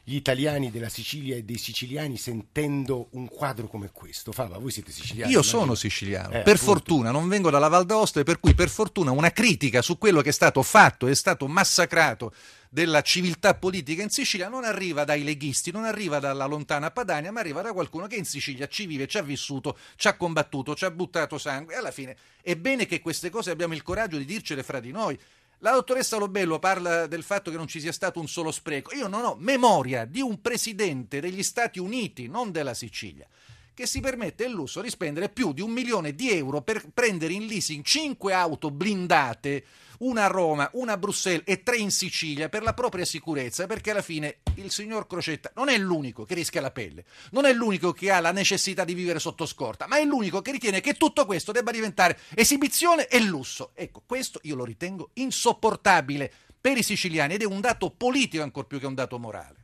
gli 0.07 0.15
italiani 0.15 0.69
della 0.69 0.87
Sicilia 0.87 1.35
e 1.35 1.43
dei 1.43 1.57
siciliani 1.57 2.15
sentendo 2.15 3.07
un 3.13 3.27
quadro 3.27 3.67
come 3.67 3.89
questo? 3.91 4.31
Fava, 4.31 4.59
voi 4.59 4.69
siete 4.69 4.91
siciliani? 4.91 5.31
Io 5.31 5.41
sono 5.41 5.73
siciliano, 5.73 6.27
Eh, 6.27 6.41
per 6.43 6.55
appunto. 6.55 6.63
fortuna 6.73 7.09
non 7.09 7.27
vengo 7.27 7.49
dalla 7.49 7.67
Val 7.69 7.85
d'Aosta 7.87 8.19
e 8.19 8.23
per 8.23 8.39
cui 8.39 8.53
per 8.53 8.69
fortuna 8.69 9.09
una 9.09 9.31
critica 9.31 9.81
su 9.81 9.97
quello 9.97 10.21
che 10.21 10.29
è 10.29 10.31
stato 10.31 10.61
fatto, 10.61 11.07
è 11.07 11.15
stato 11.15 11.47
massacrato 11.47 12.31
della 12.69 13.01
civiltà 13.01 13.55
politica 13.55 14.03
in 14.03 14.09
Sicilia 14.11 14.47
non 14.47 14.63
arriva 14.63 15.05
dai 15.05 15.23
leghisti, 15.23 15.71
non 15.71 15.85
arriva 15.85 16.19
dalla 16.19 16.45
lontana 16.45 16.91
Padania, 16.91 17.31
ma 17.31 17.39
arriva 17.39 17.63
da 17.63 17.73
qualcuno 17.73 18.05
che 18.05 18.15
in 18.15 18.25
Sicilia 18.25 18.67
ci 18.67 18.85
vive, 18.85 19.07
ci 19.07 19.17
ha 19.17 19.23
vissuto, 19.23 19.75
ci 19.95 20.07
ha 20.07 20.15
combattuto, 20.15 20.75
ci 20.75 20.85
ha 20.85 20.91
buttato 20.91 21.39
sangue 21.39 21.73
e 21.73 21.77
alla 21.77 21.91
fine 21.91 22.15
è 22.43 22.55
bene 22.55 22.85
che 22.85 23.01
queste 23.01 23.31
cose 23.31 23.49
abbiamo 23.49 23.73
il 23.73 23.81
coraggio 23.81 24.17
di 24.17 24.25
dircele 24.25 24.61
fra 24.61 24.79
di 24.79 24.91
noi. 24.91 25.17
La 25.65 25.71
dottoressa 25.71 26.17
Lobello 26.17 26.59
parla 26.59 27.07
del 27.07 27.23
fatto 27.23 27.49
che 27.49 27.57
non 27.57 27.65
ci 27.65 27.79
sia 27.79 27.91
stato 27.91 28.19
un 28.19 28.27
solo 28.27 28.51
spreco. 28.51 28.93
Io 28.93 29.07
non 29.07 29.25
ho 29.25 29.35
memoria 29.39 30.05
di 30.05 30.21
un 30.21 30.39
presidente 30.39 31.19
degli 31.19 31.41
Stati 31.41 31.79
Uniti, 31.79 32.27
non 32.27 32.51
della 32.51 32.75
Sicilia, 32.75 33.25
che 33.75 33.85
si 33.85 33.99
permette 33.99 34.45
il 34.45 34.51
lusso 34.51 34.81
di 34.81 34.89
spendere 34.89 35.29
più 35.29 35.53
di 35.53 35.61
un 35.61 35.69
milione 35.69 36.15
di 36.15 36.31
euro 36.31 36.61
per 36.61 36.83
prendere 36.91 37.33
in 37.33 37.45
leasing 37.45 37.83
cinque 37.83 38.33
auto 38.33 38.71
blindate, 38.71 39.65
una 39.99 40.25
a 40.25 40.27
Roma, 40.27 40.69
una 40.73 40.93
a 40.93 40.97
Bruxelles 40.97 41.43
e 41.45 41.61
tre 41.61 41.77
in 41.77 41.91
Sicilia 41.91 42.49
per 42.49 42.63
la 42.63 42.73
propria 42.73 43.05
sicurezza, 43.05 43.67
perché 43.67 43.91
alla 43.91 44.01
fine 44.01 44.37
il 44.55 44.71
signor 44.71 45.07
Crocetta 45.07 45.51
non 45.55 45.69
è 45.69 45.77
l'unico 45.77 46.23
che 46.23 46.33
rischia 46.33 46.61
la 46.61 46.71
pelle, 46.71 47.05
non 47.31 47.45
è 47.45 47.53
l'unico 47.53 47.91
che 47.91 48.11
ha 48.11 48.19
la 48.19 48.31
necessità 48.31 48.83
di 48.83 48.93
vivere 48.93 49.19
sotto 49.19 49.45
scorta, 49.45 49.87
ma 49.87 49.97
è 49.97 50.05
l'unico 50.05 50.41
che 50.41 50.51
ritiene 50.51 50.81
che 50.81 50.93
tutto 50.93 51.25
questo 51.25 51.51
debba 51.51 51.71
diventare 51.71 52.17
esibizione 52.33 53.07
e 53.07 53.19
lusso. 53.21 53.71
Ecco, 53.75 54.03
questo 54.05 54.39
io 54.43 54.55
lo 54.55 54.63
ritengo 54.63 55.11
insopportabile 55.13 56.31
per 56.59 56.77
i 56.77 56.83
siciliani 56.83 57.35
ed 57.35 57.41
è 57.41 57.45
un 57.45 57.61
dato 57.61 57.91
politico 57.91 58.41
ancor 58.41 58.67
più 58.67 58.79
che 58.79 58.87
un 58.87 58.95
dato 58.95 59.19
morale. 59.19 59.57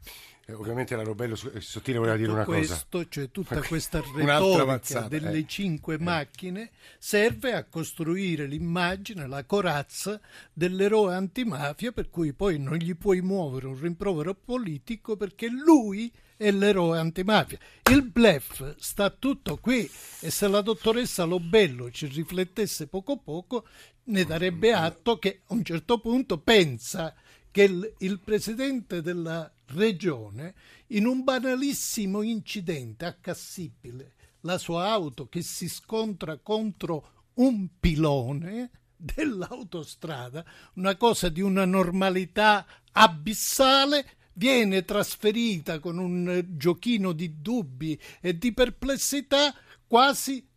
Eh, 0.45 0.53
ovviamente 0.53 0.95
la 0.95 1.03
Robello 1.03 1.35
su- 1.35 1.51
eh, 1.53 1.61
Sottile 1.61 1.99
voleva 1.99 2.17
dire 2.17 2.31
una 2.31 2.43
Tutto 2.43 2.57
cosa. 2.57 2.73
questo, 2.73 3.07
cioè 3.07 3.31
tutta 3.31 3.61
questa 3.67 4.03
Un'altra 4.15 4.63
retorica 4.73 5.07
delle 5.07 5.37
eh. 5.39 5.47
cinque 5.47 5.99
macchine 5.99 6.71
serve 6.97 7.53
a 7.53 7.63
costruire 7.65 8.47
l'immagine, 8.47 9.27
la 9.27 9.43
corazza 9.45 10.19
dell'eroe 10.51 11.13
antimafia 11.13 11.91
per 11.91 12.09
cui 12.09 12.33
poi 12.33 12.57
non 12.59 12.75
gli 12.77 12.95
puoi 12.95 13.21
muovere 13.21 13.67
un 13.67 13.79
rimprovero 13.79 14.33
politico 14.33 15.15
perché 15.15 15.47
lui 15.47 16.11
è 16.35 16.49
l'eroe 16.49 16.97
antimafia. 16.97 17.59
Il 17.91 18.01
blef 18.01 18.75
sta 18.79 19.11
tutto 19.11 19.57
qui 19.57 19.87
e 20.21 20.31
se 20.31 20.47
la 20.47 20.61
dottoressa 20.61 21.23
Lobello 21.23 21.91
ci 21.91 22.07
riflettesse 22.07 22.87
poco 22.87 23.17
poco 23.17 23.65
ne 24.05 24.25
darebbe 24.25 24.73
atto 24.73 25.19
che 25.19 25.41
a 25.45 25.53
un 25.53 25.63
certo 25.63 25.99
punto 25.99 26.39
pensa 26.39 27.13
che 27.51 27.63
il, 27.63 27.93
il 27.99 28.19
presidente 28.19 29.03
della 29.03 29.51
regione 29.71 30.53
in 30.87 31.05
un 31.05 31.23
banalissimo 31.23 32.21
incidente 32.21 33.05
accassibile. 33.05 34.13
La 34.41 34.57
sua 34.57 34.89
auto 34.89 35.27
che 35.27 35.41
si 35.41 35.69
scontra 35.69 36.37
contro 36.37 37.29
un 37.35 37.67
pilone 37.79 38.69
dell'autostrada, 38.95 40.45
una 40.75 40.95
cosa 40.95 41.29
di 41.29 41.41
una 41.41 41.65
normalità 41.65 42.65
abissale, 42.91 44.17
viene 44.33 44.85
trasferita 44.85 45.79
con 45.79 45.97
un 45.97 46.45
giochino 46.49 47.11
di 47.11 47.41
dubbi 47.41 47.99
e 48.19 48.37
di 48.37 48.53
perplessità 48.53 49.53
quasi 49.87 50.47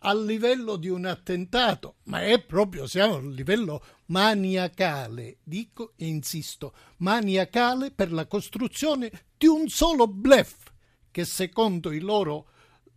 al 0.00 0.24
livello 0.24 0.76
di 0.76 0.88
un 0.88 1.04
attentato, 1.04 1.96
ma 2.04 2.22
è 2.22 2.40
proprio, 2.40 2.86
siamo 2.86 3.14
a 3.14 3.18
un 3.18 3.32
livello 3.32 3.84
maniacale, 4.06 5.38
dico 5.42 5.92
e 5.96 6.06
insisto, 6.06 6.72
maniacale 6.98 7.90
per 7.90 8.12
la 8.12 8.26
costruzione 8.26 9.10
di 9.36 9.46
un 9.46 9.68
solo 9.68 10.06
blef 10.06 10.68
che 11.10 11.24
secondo 11.24 11.90
loro, 12.00 12.46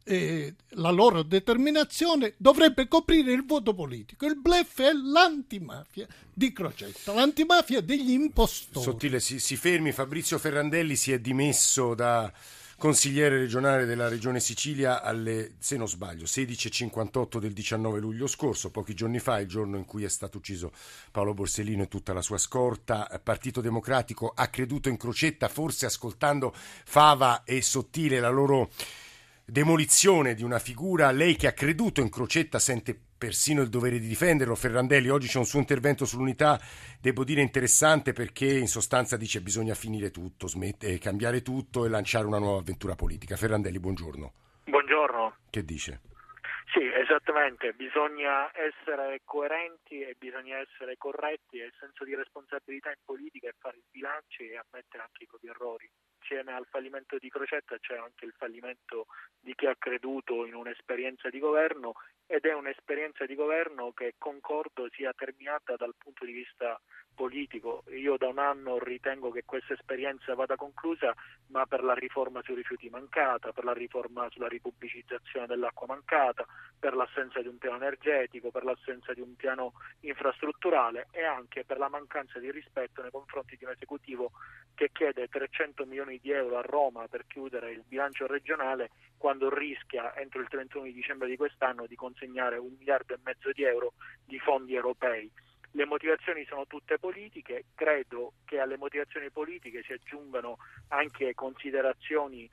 eh, 0.06 0.56
la 0.72 0.92
loro 0.92 1.24
determinazione 1.24 2.36
dovrebbe 2.38 2.88
coprire 2.88 3.34
il 3.34 3.46
voto 3.46 3.74
politico. 3.74 4.26
Il 4.26 4.40
blef 4.40 4.82
è 4.82 4.92
l'antimafia 4.94 6.08
di 6.32 6.54
Crocetta, 6.54 7.14
l'antimafia 7.14 7.82
degli 7.82 8.12
impostori. 8.12 8.86
Sottile, 8.86 9.20
si, 9.20 9.40
si 9.40 9.56
fermi, 9.56 9.92
Fabrizio 9.92 10.38
Ferrandelli 10.38 10.96
si 10.96 11.12
è 11.12 11.20
dimesso 11.20 11.96
da 11.96 12.32
consigliere 12.78 13.38
regionale 13.38 13.86
della 13.86 14.08
regione 14.08 14.40
Sicilia 14.40 15.02
alle, 15.02 15.54
se 15.60 15.78
non 15.78 15.88
sbaglio, 15.88 16.26
16.58 16.26 17.38
del 17.40 17.54
19 17.54 18.00
luglio 18.00 18.28
scorso, 18.28 18.72
pochi 18.72 18.94
giorni 18.94 19.20
fa, 19.20 19.40
il 19.40 19.48
giorno 19.48 19.78
in 19.78 19.86
cui 19.86 20.04
è 20.04 20.10
stato 20.10 20.38
ucciso 20.38 20.72
Paolo 21.12 21.34
Borsellino 21.34 21.84
e 21.84 21.88
tutta 21.88 22.14
la 22.14 22.22
sua 22.22 22.38
scorta. 22.38 23.10
Partito 23.24 23.62
Democratico 23.62 24.32
ha 24.36 24.48
creduto 24.48 24.90
in 24.90 24.98
Crocetta, 24.98 25.48
forse 25.48 25.86
ascoltando 25.86 26.54
Fava 26.54 27.44
e 27.44 27.62
Sottile 27.62 28.20
la 28.20 28.30
loro 28.30 28.70
demolizione 29.46 30.34
di 30.34 30.44
una 30.44 30.60
figura, 30.60 31.12
lei 31.12 31.36
che 31.36 31.48
ha 31.48 31.54
creduto 31.54 32.02
in 32.02 32.10
Crocetta 32.10 32.60
sente 32.60 32.98
persino 33.18 33.62
il 33.62 33.70
dovere 33.70 34.00
di 34.00 34.08
difenderlo. 34.08 34.56
Ferrandelli, 34.56 35.10
oggi 35.10 35.28
c'è 35.28 35.38
un 35.38 35.46
suo 35.46 35.60
intervento 35.60 36.06
sull'unità, 36.06 36.60
devo 37.00 37.24
dire 37.24 37.42
interessante 37.42 38.14
perché 38.14 38.46
in 38.46 38.68
sostanza 38.68 39.18
dice 39.18 39.42
bisogna 39.42 39.74
finire 39.74 40.12
tutto, 40.12 40.48
smette, 40.48 40.98
cambiare 41.00 41.42
tutto 41.42 41.86
e 41.86 41.90
lanciare 41.90 42.26
una 42.26 42.40
nuova 42.40 42.60
avventura 42.60 42.96
politica. 42.96 43.36
Ferrandelli, 43.36 43.80
buongiorno. 43.80 44.34
Buongiorno. 44.66 45.38
Che 45.50 45.64
dice? 45.64 46.02
Sì, 46.74 46.82
esattamente, 46.82 47.74
bisogna 47.74 48.50
essere 48.58 49.22
coerenti 49.24 50.02
e 50.02 50.16
bisogna 50.18 50.58
essere 50.58 50.98
corretti 50.98 51.60
e 51.60 51.66
il 51.66 51.74
senso 51.80 52.04
di 52.04 52.16
responsabilità 52.16 52.90
in 52.90 53.04
politica 53.06 53.48
è 53.48 53.54
fare 53.60 53.78
i 53.78 53.84
bilanci 53.92 54.50
e 54.50 54.58
ammettere 54.58 55.04
anche 55.04 55.24
i 55.24 55.28
propri 55.28 55.50
errori. 55.50 55.90
Insieme 56.24 56.54
al 56.54 56.66
fallimento 56.70 57.18
di 57.18 57.28
Crocetta 57.30 57.78
c'è 57.80 57.98
anche 57.98 58.24
il 58.24 58.34
fallimento 58.38 59.08
di 59.42 59.54
chi 59.56 59.66
ha 59.66 59.76
creduto 59.78 60.46
in 60.46 60.56
un'esperienza 60.56 61.30
di 61.30 61.38
governo 61.38 61.96
ed 62.26 62.46
è 62.46 62.54
un'esperienza 62.54 63.26
di 63.26 63.36
governo 63.36 63.92
che 63.92 64.16
concordo 64.18 64.88
sia 64.92 65.12
terminata 65.12 65.76
dal 65.76 65.94
punto 65.98 66.24
di 66.24 66.32
vista 66.32 66.80
politico. 67.14 67.84
Io 67.90 68.18
da 68.18 68.28
un 68.28 68.40
anno 68.40 68.80
ritengo 68.80 69.32
che 69.32 69.44
questa 69.46 69.74
esperienza 69.74 70.34
vada 70.34 70.56
conclusa, 70.56 71.14
ma 71.48 71.66
per 71.66 71.84
la 71.84 71.94
riforma 71.94 72.42
sui 72.42 72.56
rifiuti 72.56 72.90
mancata, 72.90 73.52
per 73.52 73.66
la 73.66 73.74
riforma 73.74 74.28
sulla 74.30 74.48
ripubblicizzazione 74.48 75.46
dell'acqua 75.46 75.88
mancata, 75.88 76.46
per 76.80 76.96
l'assenza 76.96 77.42
di 77.42 77.48
un 77.48 77.58
piano 77.58 77.76
energetico, 77.76 78.50
per 78.50 78.64
l'assenza 78.64 79.14
di 79.14 79.22
un 79.22 79.36
piano 79.36 79.74
infrastrutturale 80.02 81.08
e 81.12 81.24
anche 81.24 81.66
per 81.66 81.78
la 81.78 81.90
mancanza 81.90 82.40
di 82.40 82.50
rispetto 82.50 83.02
nei 83.02 83.12
confronti 83.12 83.58
di 83.58 83.66
un 83.66 83.72
esecutivo 83.72 84.32
che 84.74 84.90
chiede 84.92 85.28
300 85.28 85.86
milioni 85.86 86.13
di 86.22 86.32
euro 86.32 86.58
a 86.58 86.62
Roma 86.62 87.08
per 87.08 87.26
chiudere 87.28 87.72
il 87.72 87.84
bilancio 87.88 88.28
regionale 88.28 88.92
quando 89.18 89.54
rischia 89.54 90.16
entro 90.18 90.42
il 90.42 90.48
31 90.48 90.86
di 90.86 90.94
dicembre 90.94 91.28
di 91.28 91.38
quest'anno 91.38 91.86
di 91.88 91.96
consegnare 91.96 92.58
un 92.58 92.76
miliardo 92.78 93.14
e 93.14 93.20
mezzo 93.24 93.52
di 93.52 93.64
euro 93.64 93.94
di 94.26 94.38
fondi 94.40 94.76
europei. 94.76 95.32
Le 95.72 95.86
motivazioni 95.86 96.46
sono 96.46 96.68
tutte 96.68 97.00
politiche, 97.00 97.66
credo 97.74 98.34
che 98.46 98.60
alle 98.60 98.78
motivazioni 98.78 99.32
politiche 99.32 99.82
si 99.84 99.94
aggiungano 99.94 100.58
anche 100.90 101.34
considerazioni 101.34 102.50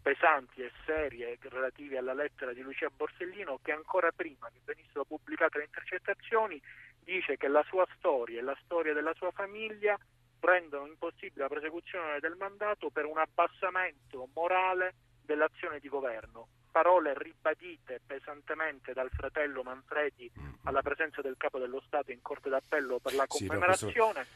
pesanti 0.00 0.62
e 0.62 0.70
serie 0.86 1.38
relative 1.40 1.98
alla 1.98 2.14
lettera 2.14 2.52
di 2.52 2.62
Lucia 2.62 2.88
Borsellino 2.94 3.58
che 3.62 3.72
ancora 3.72 4.10
prima 4.12 4.48
che 4.50 4.60
venissero 4.64 5.04
pubblicate 5.04 5.58
le 5.58 5.64
intercettazioni 5.64 6.60
dice 7.04 7.36
che 7.36 7.48
la 7.48 7.64
sua 7.66 7.86
storia 7.96 8.38
e 8.38 8.42
la 8.42 8.56
storia 8.64 8.92
della 8.92 9.14
sua 9.14 9.30
famiglia 9.30 9.98
rendono 10.40 10.86
impossibile 10.86 11.42
la 11.42 11.48
prosecuzione 11.48 12.18
del 12.20 12.36
mandato 12.36 12.90
per 12.90 13.04
un 13.04 13.18
abbassamento 13.18 14.28
morale 14.34 14.94
dell'azione 15.24 15.78
di 15.78 15.88
governo. 15.88 16.48
Parole 16.70 17.14
ribadite 17.16 18.00
pesantemente 18.04 18.92
dal 18.92 19.10
fratello 19.10 19.62
Manfredi 19.62 20.30
alla 20.64 20.82
presenza 20.82 21.20
del 21.20 21.36
capo 21.36 21.58
dello 21.58 21.82
Stato 21.86 22.12
in 22.12 22.22
Corte 22.22 22.48
d'Appello 22.48 22.98
per 23.00 23.14
la 23.14 23.26
commemorazione. 23.26 24.26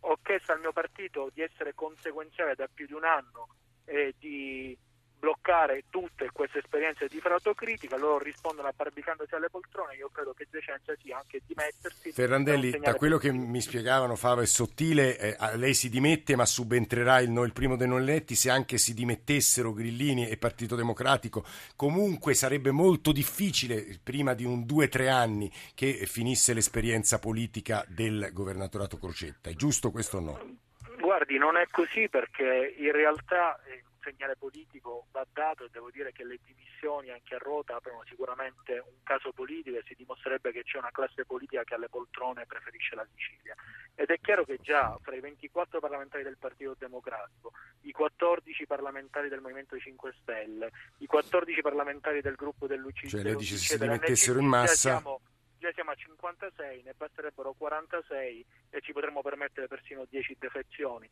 Ho 0.00 0.18
chiesto 0.22 0.52
al 0.52 0.60
mio 0.60 0.72
partito 0.72 1.30
di 1.32 1.42
essere 1.42 1.74
conseguenziale 1.74 2.54
da 2.54 2.66
più 2.72 2.86
di 2.86 2.92
un 2.92 3.04
anno 3.04 3.48
e 3.84 4.14
di 4.18 4.76
bloccare 5.22 5.84
tutte 5.88 6.30
queste 6.32 6.58
esperienze 6.58 7.06
di 7.06 7.20
frautocritica, 7.20 7.96
loro 7.96 8.18
rispondono 8.18 8.66
abbarbicandosi 8.66 9.32
alle 9.36 9.48
poltrone, 9.48 9.94
io 9.94 10.10
credo 10.12 10.34
che 10.34 10.48
decenza 10.50 10.92
sia 11.00 11.18
anche 11.18 11.40
dimettersi. 11.46 12.10
Ferrandelli, 12.10 12.72
da 12.80 12.96
quello 12.96 13.18
che 13.18 13.30
mi 13.30 13.60
spiegavano 13.60 14.16
Fava 14.16 14.42
e 14.42 14.46
Sottile, 14.46 15.16
eh, 15.16 15.56
lei 15.56 15.74
si 15.74 15.88
dimette 15.88 16.34
ma 16.34 16.44
subentrerà 16.44 17.20
il, 17.20 17.30
no- 17.30 17.44
il 17.44 17.52
primo 17.52 17.76
dei 17.76 17.86
non 17.86 18.00
eletti 18.00 18.34
se 18.34 18.50
anche 18.50 18.78
si 18.78 18.94
dimettessero 18.94 19.72
Grillini 19.72 20.28
e 20.28 20.36
Partito 20.38 20.74
Democratico. 20.74 21.44
Comunque 21.76 22.34
sarebbe 22.34 22.72
molto 22.72 23.12
difficile, 23.12 24.00
prima 24.02 24.34
di 24.34 24.44
un 24.44 24.66
due 24.66 24.86
o 24.86 24.88
tre 24.88 25.08
anni, 25.08 25.48
che 25.76 26.04
finisse 26.06 26.52
l'esperienza 26.52 27.20
politica 27.20 27.84
del 27.86 28.30
governatorato 28.32 28.98
Crocetta. 28.98 29.50
È 29.50 29.54
giusto 29.54 29.92
questo 29.92 30.16
o 30.16 30.20
no? 30.20 30.56
Guardi, 30.98 31.38
non 31.38 31.56
è 31.56 31.66
così 31.70 32.08
perché 32.08 32.74
in 32.76 32.90
realtà 32.90 33.60
eh, 33.64 33.82
segnale 34.02 34.36
politico 34.36 35.06
va 35.10 35.26
dato 35.32 35.64
e 35.64 35.68
devo 35.70 35.90
dire 35.90 36.12
che 36.12 36.24
le 36.24 36.38
dimissioni 36.44 37.10
anche 37.10 37.34
a 37.34 37.38
Rota 37.38 37.76
aprono 37.76 38.02
sicuramente 38.06 38.78
un 38.78 39.02
caso 39.02 39.32
politico 39.32 39.78
e 39.78 39.84
si 39.86 39.94
dimostrerebbe 39.94 40.52
che 40.52 40.62
c'è 40.64 40.78
una 40.78 40.90
classe 40.90 41.24
politica 41.24 41.64
che 41.64 41.74
alle 41.74 41.88
poltrone 41.88 42.46
preferisce 42.46 42.94
la 42.94 43.06
Sicilia. 43.14 43.54
Ed 43.94 44.08
è 44.10 44.18
chiaro 44.20 44.44
che 44.44 44.58
già 44.60 44.98
fra 45.00 45.14
i 45.14 45.20
24 45.20 45.80
parlamentari 45.80 46.22
del 46.22 46.38
Partito 46.38 46.74
Democratico, 46.78 47.52
i 47.82 47.92
14 47.92 48.66
parlamentari 48.66 49.28
del 49.28 49.40
Movimento 49.40 49.78
5 49.78 50.14
Stelle, 50.20 50.70
i 50.98 51.06
14 51.06 51.60
parlamentari 51.62 52.20
del 52.20 52.34
gruppo 52.34 52.66
dell'UCC, 52.66 53.06
cioè 53.06 53.22
lei 53.22 53.36
dice 53.36 53.56
se 53.56 53.74
si 53.74 53.78
dimettessero 53.78 54.38
in 54.38 54.46
massa... 54.46 54.98
Siamo, 54.98 55.20
già 55.58 55.72
siamo 55.72 55.92
a 55.92 55.94
56, 55.94 56.82
ne 56.82 56.94
basterebbero 56.96 57.52
46 57.52 58.44
e 58.70 58.80
ci 58.80 58.92
potremmo 58.92 59.22
permettere 59.22 59.68
persino 59.68 60.04
10 60.08 60.36
defezioni. 60.38 61.08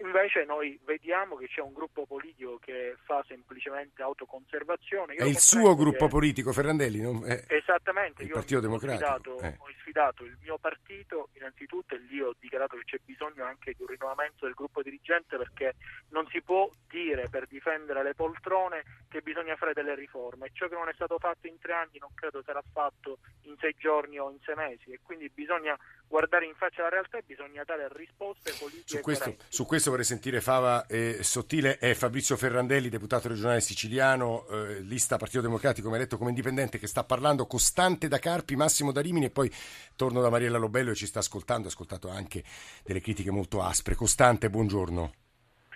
Invece 0.00 0.44
noi 0.44 0.78
vediamo 0.84 1.34
che 1.34 1.48
c'è 1.48 1.60
un 1.60 1.72
gruppo 1.72 2.06
politico 2.06 2.58
che 2.58 2.96
fa 3.04 3.24
semplicemente 3.26 4.00
autoconservazione. 4.02 5.14
Io 5.14 5.24
è 5.24 5.26
il 5.26 5.38
suo 5.38 5.74
gruppo 5.74 6.04
che... 6.04 6.10
politico, 6.10 6.52
Ferrandelli? 6.52 7.00
Non... 7.00 7.24
È... 7.24 7.44
Esattamente. 7.48 8.22
Il 8.22 8.30
Partito 8.30 8.60
Democratico. 8.60 9.04
Ho 9.04 9.18
sfidato, 9.18 9.40
eh. 9.40 9.56
ho 9.58 9.66
sfidato, 9.80 10.24
il 10.24 10.36
mio 10.40 10.56
partito 10.58 11.30
innanzitutto 11.32 11.96
e 11.96 11.98
lì 12.08 12.20
ho 12.20 12.32
dichiarato 12.38 12.76
che 12.76 12.84
c'è 12.84 12.98
bisogno 13.04 13.44
anche 13.44 13.72
di 13.72 13.82
un 13.82 13.88
rinnovamento 13.88 14.44
del 14.44 14.54
gruppo 14.54 14.82
dirigente 14.82 15.36
perché 15.36 15.74
non 16.10 16.28
si 16.28 16.42
può 16.42 16.70
dire 16.88 17.28
per 17.28 17.46
difendere 17.48 18.04
le 18.04 18.14
poltrone 18.14 18.84
che 19.08 19.20
bisogna 19.20 19.56
fare 19.56 19.72
delle 19.72 19.96
riforme. 19.96 20.50
Ciò 20.52 20.68
che 20.68 20.74
non 20.76 20.88
è 20.88 20.92
stato 20.94 21.18
fatto 21.18 21.48
in 21.48 21.58
tre 21.58 21.72
anni 21.72 21.98
non 21.98 22.10
credo 22.14 22.40
sarà 22.44 22.62
fatto 22.72 23.18
in 23.42 23.56
sei 23.58 23.74
giorni 23.76 24.18
o 24.20 24.30
in 24.30 24.38
sei 24.44 24.54
mesi 24.54 24.92
e 24.92 25.00
quindi 25.02 25.28
bisogna 25.28 25.76
guardare 26.08 26.46
in 26.46 26.54
faccia 26.54 26.82
la 26.82 26.88
realtà 26.88 27.18
e 27.18 27.22
bisogna 27.24 27.62
dare 27.64 27.88
risposte 27.92 28.52
politiche. 28.58 28.84
Su 28.86 29.00
questo, 29.00 29.36
su 29.48 29.66
questo 29.66 29.90
vorrei 29.90 30.06
sentire 30.06 30.40
Fava 30.40 30.86
eh, 30.86 31.18
Sottile 31.22 31.78
e 31.78 31.94
Fabrizio 31.94 32.36
Ferrandelli, 32.36 32.88
deputato 32.88 33.28
regionale 33.28 33.60
siciliano, 33.60 34.46
eh, 34.48 34.80
lista 34.80 35.16
Partito 35.16 35.42
Democratico, 35.42 35.86
come 35.86 35.98
eletto 35.98 36.16
come 36.16 36.30
indipendente, 36.30 36.78
che 36.78 36.86
sta 36.86 37.04
parlando 37.04 37.46
costante 37.46 38.08
da 38.08 38.18
Carpi, 38.18 38.56
Massimo 38.56 38.90
da 38.90 39.00
Rimini 39.00 39.26
e 39.26 39.30
poi 39.30 39.52
torno 39.94 40.20
da 40.20 40.30
Mariella 40.30 40.58
Lobello 40.58 40.90
e 40.90 40.94
ci 40.94 41.06
sta 41.06 41.20
ascoltando, 41.20 41.68
ha 41.68 41.70
ascoltato 41.70 42.08
anche 42.08 42.42
delle 42.82 43.00
critiche 43.00 43.30
molto 43.30 43.62
aspre. 43.62 43.94
Costante, 43.94 44.50
buongiorno. 44.50 45.12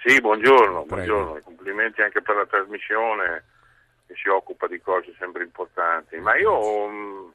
Sì, 0.05 0.21
buongiorno, 0.21 0.85
buongiorno. 0.85 1.41
complimenti 1.45 2.01
anche 2.01 2.23
per 2.23 2.35
la 2.35 2.47
trasmissione 2.47 3.45
che 4.13 4.21
si 4.21 4.29
occupa 4.29 4.67
di 4.67 4.81
cose 4.81 5.15
sempre 5.19 5.43
importanti. 5.43 6.17
Ma 6.19 6.37
io 6.37 6.89
mm, 6.89 7.29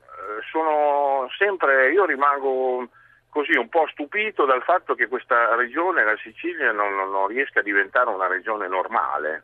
sono 0.52 1.28
sempre, 1.38 1.92
io 1.92 2.06
rimango 2.06 2.88
così 3.30 3.58
un 3.58 3.70
po' 3.70 3.88
stupito 3.92 4.46
dal 4.46 4.64
fatto 4.64 4.96
che 4.96 5.08
questa 5.08 5.56
regione, 5.56 6.04
la 6.04 6.18
Sicilia, 6.18 6.72
non, 6.72 6.96
non, 6.96 7.12
non 7.12 7.28
riesca 7.28 7.60
a 7.60 7.64
diventare 7.64 8.10
una 8.10 8.28
regione 8.28 8.68
normale. 8.68 9.44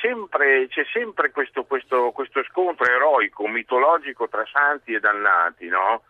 Sempre, 0.00 0.66
c'è 0.68 0.84
sempre 0.92 1.30
questo, 1.30 1.64
questo, 1.64 2.10
questo, 2.10 2.42
scontro 2.44 2.86
eroico, 2.86 3.46
mitologico 3.46 4.28
tra 4.28 4.44
santi 4.50 4.92
e 4.94 5.00
dannati, 5.00 5.68
no? 5.68 6.02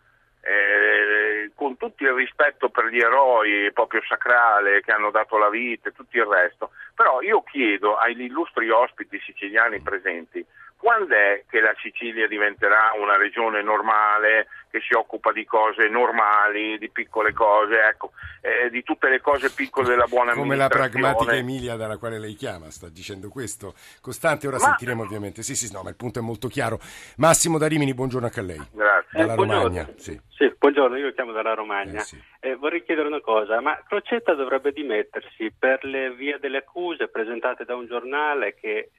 Eh, 0.46 1.50
con 1.54 1.76
tutto 1.76 2.04
il 2.04 2.12
rispetto 2.12 2.68
per 2.68 2.86
gli 2.86 3.00
eroi 3.00 3.72
proprio 3.72 4.00
sacrale 4.06 4.80
che 4.80 4.92
hanno 4.92 5.10
dato 5.10 5.36
la 5.38 5.50
vita 5.50 5.88
e 5.88 5.92
tutto 5.92 6.16
il 6.16 6.24
resto. 6.24 6.70
Però 6.94 7.20
io 7.20 7.42
chiedo 7.42 7.96
agli 7.96 8.22
illustri 8.22 8.70
ospiti 8.70 9.18
siciliani 9.18 9.80
presenti 9.80 10.44
quando 10.76 11.14
è 11.14 11.42
che 11.48 11.60
la 11.60 11.74
Sicilia 11.80 12.28
diventerà 12.28 12.92
una 13.00 13.16
regione 13.16 13.62
normale 13.62 14.46
che 14.70 14.78
si 14.86 14.94
occupa 14.94 15.32
di 15.32 15.44
cose 15.44 15.88
normali, 15.88 16.78
di 16.78 16.90
piccole 16.90 17.32
cose, 17.32 17.80
ecco, 17.88 18.12
eh, 18.42 18.68
di 18.70 18.82
tutte 18.82 19.08
le 19.08 19.20
cose 19.20 19.50
piccole 19.50 19.88
della 19.88 20.06
buona 20.06 20.34
Come 20.34 20.54
la 20.54 20.68
pragmatica 20.68 21.34
Emilia 21.34 21.76
dalla 21.76 21.96
quale 21.96 22.18
lei 22.18 22.34
chiama, 22.34 22.70
sta 22.70 22.88
dicendo 22.88 23.30
questo. 23.30 23.74
Costante, 24.00 24.46
ora 24.46 24.58
ma... 24.58 24.64
sentiremo 24.64 25.02
ovviamente. 25.02 25.42
Sì, 25.42 25.56
sì, 25.56 25.72
no, 25.72 25.82
ma 25.82 25.88
il 25.88 25.96
punto 25.96 26.18
è 26.18 26.22
molto 26.22 26.46
chiaro. 26.46 26.78
Massimo 27.16 27.58
da 27.58 27.66
Rimini, 27.66 27.94
buongiorno 27.94 28.26
anche 28.26 28.40
a 28.40 28.44
lei. 28.44 28.62
Grazie. 28.70 28.95
Dalla 29.16 29.32
eh, 29.32 29.36
Romagna. 29.36 29.88
Sì. 29.96 30.20
sì. 30.28 30.54
buongiorno, 30.58 30.96
io 30.96 31.12
chiamo 31.12 31.32
dalla 31.32 31.54
Romagna. 31.54 32.00
Eh, 32.00 32.04
sì. 32.04 32.22
eh, 32.40 32.54
vorrei 32.54 32.84
chiedere 32.84 33.08
una 33.08 33.20
cosa, 33.20 33.60
ma 33.60 33.82
Crocetta 33.86 34.34
dovrebbe 34.34 34.72
dimettersi 34.72 35.52
per 35.58 35.84
le 35.84 36.12
vie 36.12 36.38
delle 36.38 36.58
accuse 36.58 37.08
presentate 37.08 37.64
da 37.64 37.74
un 37.74 37.86
giornale 37.86 38.54
che 38.54 38.90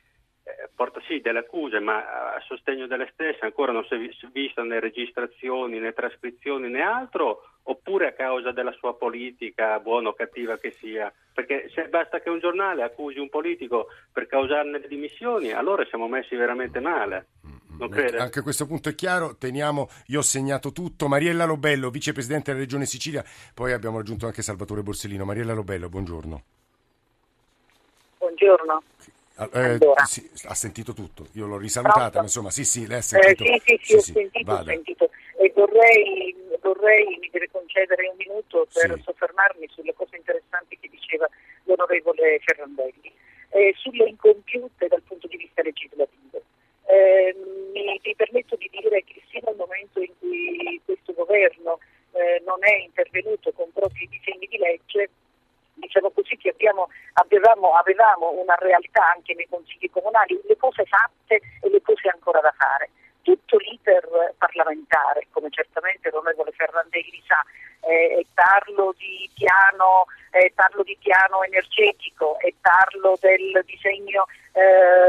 eh, 0.44 0.70
porta 0.74 1.00
sì 1.08 1.20
delle 1.20 1.40
accuse, 1.40 1.80
ma 1.80 2.34
a 2.34 2.40
sostegno 2.48 2.88
delle 2.88 3.10
stesse 3.14 3.46
ancora 3.46 3.72
non 3.72 3.86
si 3.86 3.94
è 3.94 4.28
vista 4.32 4.64
né 4.64 4.80
registrazioni 4.80 5.78
né 5.78 5.94
trascrizioni 5.94 6.68
né 6.68 6.82
altro, 6.82 7.44
oppure 7.64 8.08
a 8.08 8.14
causa 8.14 8.52
della 8.52 8.72
sua 8.72 8.96
politica, 8.96 9.80
buona 9.80 10.10
o 10.10 10.14
cattiva 10.14 10.58
che 10.58 10.72
sia? 10.72 11.14
Perché 11.32 11.70
se 11.76 11.90
basta 11.90 12.22
che 12.22 12.30
un 12.30 12.40
giornale 12.40 12.82
accusi 12.82 13.20
un 13.20 13.30
politico 13.30 13.88
per 14.12 14.26
causarne 14.26 14.80
le 14.80 14.88
dimissioni, 14.88 15.52
allora 15.52 15.86
siamo 15.86 16.08
messi 16.08 16.36
veramente 16.36 16.80
male. 16.80 17.28
Non 17.78 17.90
crede? 17.90 18.18
Anche 18.18 18.42
questo 18.42 18.66
punto 18.66 18.90
è 18.90 18.96
chiaro, 18.96 19.36
teniamo, 19.36 19.90
io 20.08 20.20
ho 20.20 20.24
segnato 20.24 20.72
tutto. 20.72 21.08
Mariella 21.08 21.46
Lobello, 21.46 21.90
vicepresidente 21.90 22.52
della 22.52 22.64
Regione 22.64 22.86
Sicilia, 22.86 23.24
poi 23.54 23.72
abbiamo 23.74 23.98
raggiunto 23.98 24.26
anche 24.26 24.42
Salvatore 24.42 24.82
Borsellino. 24.84 25.26
Mariella 25.26 25.54
Lobello, 25.54 25.90
buongiorno. 25.90 26.44
Buongiorno. 28.18 28.84
Ah, 29.40 29.50
eh, 29.54 29.78
sì, 30.06 30.28
ha 30.46 30.56
sentito 30.56 30.94
tutto, 30.94 31.28
io 31.34 31.46
l'ho 31.46 31.58
risalutata, 31.58 32.18
ma 32.18 32.24
insomma 32.24 32.50
sì 32.50 32.66
sì, 32.66 32.88
lei 32.88 32.98
ha 32.98 33.02
sentito. 33.02 33.44
Eh, 33.44 33.62
sì, 33.64 33.80
sì, 33.84 33.88
sì, 33.88 33.96
ho 33.96 34.02
sentito, 34.02 34.52
ho 34.52 34.64
sentito. 34.64 35.10
E 35.38 35.54
vorrei, 35.56 36.36
vorrei, 36.60 37.06
mi 37.20 37.30
deve 37.32 37.48
concedere 37.52 38.08
un 38.10 38.16
minuto 38.18 38.68
per 38.74 39.00
soffermarmi 39.00 39.68
sulle 39.70 39.94
cose 39.94 40.16
interessanti 40.16 40.80
che 40.80 40.90
diceva 40.90 41.30
l'onorevole 41.66 42.40
Ferrandelli, 42.44 43.14
eh, 43.50 43.76
sulle 43.78 44.10
incompiute 44.10 44.88
dal 44.88 45.04
punto 45.04 45.28
di 45.28 45.38
vista 45.38 45.62
legislativo. 45.62 46.27
Eh, 46.98 47.36
mi, 47.74 48.02
mi, 48.04 48.16
permetto 48.16 48.56
di 48.56 48.70
dire 48.72 49.04
che 49.04 49.22
sino 49.30 49.50
al 49.50 49.56
momento 49.56 50.02
in 50.02 50.12
cui 50.18 50.82
questo 50.84 51.14
governo 51.14 51.78
eh, 52.14 52.42
non 52.44 52.58
è 52.62 52.74
intervenuto 52.74 53.52
con 53.52 53.72
propri 53.72 54.08
disegni 54.10 54.48
di 54.48 54.58
legge, 54.58 55.10
diciamo 55.76 56.10
così, 56.10 56.36
che 56.38 56.50
abbiamo, 56.50 56.90
avevamo, 57.14 57.76
avevamo 57.76 58.32
una 58.32 58.56
realtà 58.56 59.14
anche 59.14 59.36
nei 59.36 59.48
consigli 59.48 59.92
comunali, 59.92 60.40
le 60.48 60.58
cose 60.58 60.86
fatte 60.86 61.40
e 61.62 61.70
le 61.70 61.82
cose 61.84 62.10
ancora 62.10 62.40
da 62.40 62.54
fare. 62.58 62.90
Tutto 63.22 63.58
l'iter 63.58 64.34
parlamentare, 64.38 65.28
come 65.32 65.50
certamente 65.52 66.10
l'onorevole 66.10 66.52
Ferrandelli 66.54 67.22
sa, 67.28 67.44
eh, 67.82 68.26
parlo 68.34 68.96
di 68.98 69.30
piano 69.36 70.06
eh, 70.32 70.52
parlo 70.54 70.84
di 70.84 70.98
piano 71.00 71.44
energetico 71.44 72.38
e 72.40 72.54
parlo 72.62 73.18
del 73.20 73.64
disegno 73.66 74.26
eh, 74.54 75.07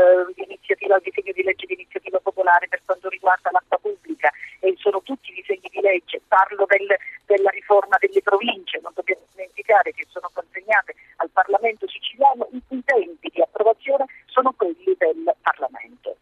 di 0.89 0.95
iniziativa, 0.95 0.99
disegno 0.99 1.33
di 1.33 1.43
legge 1.43 1.67
di 1.67 1.75
iniziativa 1.75 2.21
popolare 2.21 2.69
per 2.69 2.81
quanto 2.85 3.09
riguarda 3.09 3.51
l'acqua 3.51 3.79
pubblica. 3.79 4.31
E 4.61 4.75
sono 4.79 5.03
tutti 5.03 5.33
disegni 5.33 5.69
di 5.71 5.81
legge, 5.81 6.21
parlo 6.27 6.65
del, 6.67 6.89
della 7.27 7.51
riforma 7.51 7.97
delle 8.01 8.23
province, 8.23 8.81
non 8.83 8.93
dobbiamo 8.95 9.23
dimenticare 9.33 9.93
che 9.93 10.07
sono 10.09 10.31
consegnate 10.33 10.95
al 11.17 11.31
Parlamento 11.31 11.87
siciliano 11.87 12.49
i 12.53 12.63
cui 12.67 12.83
tempi 12.85 13.31
di 13.33 13.43
approvazione 13.43 14.07
sono 14.27 14.53
quelli 14.57 14.97
del 14.97 15.35
Parlamento. 15.43 16.17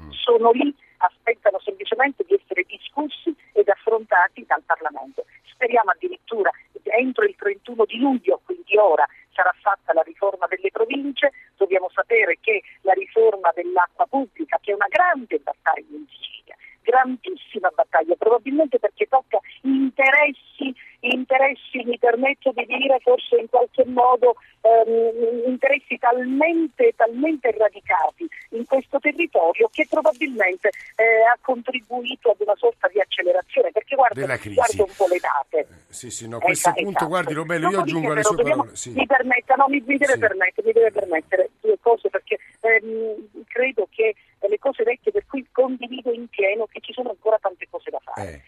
Mm. 0.00 0.10
Sono 0.10 0.50
lì, 0.50 0.74
aspettano 0.98 1.60
semplicemente 1.60 2.24
di 2.26 2.34
essere 2.34 2.64
discussi 2.66 3.34
ed 3.52 3.68
affrontati 3.68 4.44
dal 4.46 4.62
Parlamento. 4.64 5.24
Speriamo 5.44 5.90
addirittura 5.90 6.50
entro 6.90 7.24
il 7.24 7.34
31 7.36 7.84
di 7.84 7.98
luglio, 7.98 8.40
quindi 8.44 8.76
ora, 8.76 9.06
sarà 9.32 9.54
fatta 9.60 9.92
la 9.92 10.02
riforma 10.02 10.46
delle 10.46 10.70
province, 10.70 11.32
dobbiamo 11.56 11.90
sapere 11.92 12.38
che 12.40 12.62
la 12.82 12.92
riforma 12.92 13.52
dell'acqua 13.54 14.06
pubblica, 14.06 14.58
che 14.60 14.72
è 14.72 14.74
una 14.74 14.88
grande 14.88 15.38
battaglia 15.38 15.96
in 15.96 16.06
Sicilia, 16.08 16.56
grandissima 16.82 17.70
battaglia, 17.74 18.14
probabilmente 18.16 18.78
perché 18.78 19.06
tocca 19.06 19.38
interessi, 19.62 20.74
interessi 21.00 21.84
mi 21.84 21.98
permetto 21.98 22.52
di 22.52 22.64
dire 22.64 22.98
forse 23.00 23.36
in 23.36 23.48
qualche 23.48 23.84
modo 23.84 24.36
ehm, 24.62 25.55
interessi 25.66 25.98
talmente, 25.98 26.92
talmente 26.96 27.50
radicati 27.50 28.26
in 28.50 28.64
questo 28.64 28.98
territorio 29.00 29.68
che 29.72 29.86
probabilmente 29.90 30.68
eh, 30.68 31.26
ha 31.28 31.36
contribuito 31.40 32.30
ad 32.30 32.36
una 32.38 32.54
sorta 32.56 32.88
di 32.88 33.00
accelerazione, 33.00 33.72
perché 33.72 33.96
guarda, 33.96 34.24
guarda 34.24 34.82
un 34.82 34.94
po' 34.96 35.06
le 35.08 35.18
date. 35.18 35.58
Eh, 35.58 35.66
sì, 35.88 36.10
sì, 36.10 36.28
no, 36.28 36.38
questo 36.38 36.68
esatto, 36.68 36.82
punto, 36.82 36.98
esatto. 36.98 37.10
guardi 37.10 37.32
Robello, 37.34 37.70
io 37.70 37.80
aggiungo 37.80 38.12
alle 38.12 38.22
sue 38.22 38.36
dobbiamo, 38.36 38.62
parole. 38.62 38.76
Sì. 38.76 38.90
Mi 38.90 39.06
permetta, 39.06 39.54
no, 39.56 39.66
mi, 39.68 39.82
mi, 39.84 39.96
deve 39.96 40.12
sì. 40.12 40.18
permettere, 40.18 40.66
mi 40.66 40.72
deve 40.72 40.92
permettere 40.92 41.50
due 41.60 41.78
cose 41.80 42.08
perché 42.08 42.38
ehm, 42.60 43.44
credo 43.46 43.88
che 43.90 44.14
le 44.48 44.58
cose 44.58 44.84
vecchie 44.84 45.10
per 45.10 45.24
cui 45.26 45.44
condivido 45.50 46.12
in 46.12 46.28
pieno 46.28 46.66
che 46.66 46.80
ci 46.80 46.92
sono 46.92 47.10
ancora 47.10 47.38
tante 47.40 47.66
cose 47.68 47.90
da 47.90 47.98
fare. 48.02 48.30
Eh. 48.30 48.42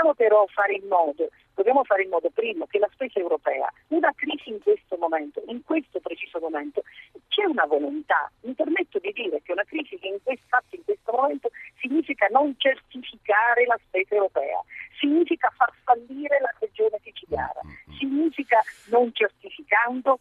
Dobbiamo 0.00 0.14
però 0.14 0.46
fare 0.46 0.72
in 0.72 0.86
modo, 0.88 1.28
dobbiamo 1.54 1.84
fare 1.84 2.04
in 2.04 2.08
modo 2.08 2.30
primo 2.30 2.64
che 2.64 2.78
la 2.78 2.88
spesa 2.90 3.18
europea, 3.18 3.70
una 3.88 4.10
crisi 4.16 4.48
in 4.48 4.58
questo 4.62 4.96
momento, 4.96 5.42
in 5.48 5.62
questo 5.62 6.00
preciso 6.00 6.38
momento, 6.40 6.82
c'è 7.28 7.44
una 7.44 7.66
volontà, 7.66 8.32
mi 8.44 8.54
permetto 8.54 8.98
di 8.98 9.12
dire 9.12 9.42
che 9.42 9.52
una 9.52 9.64
crisi 9.64 9.98
che 9.98 10.06
in 10.08 10.16
questo, 10.22 10.46
fatta 10.48 10.74
in 10.74 10.84
questo 10.84 11.12
momento 11.12 11.50
significa 11.80 12.28
non 12.30 12.54
certificare 12.56 13.66
la 13.66 13.78
spesa 13.88 14.14
europea, 14.14 14.64
significa 14.98 15.52
far 15.54 15.70
fallire 15.84 16.40
la 16.40 16.54
regione 16.58 16.98
siciliana, 17.02 17.60
significa 17.98 18.58
non 18.88 19.12
certificando 19.12 20.18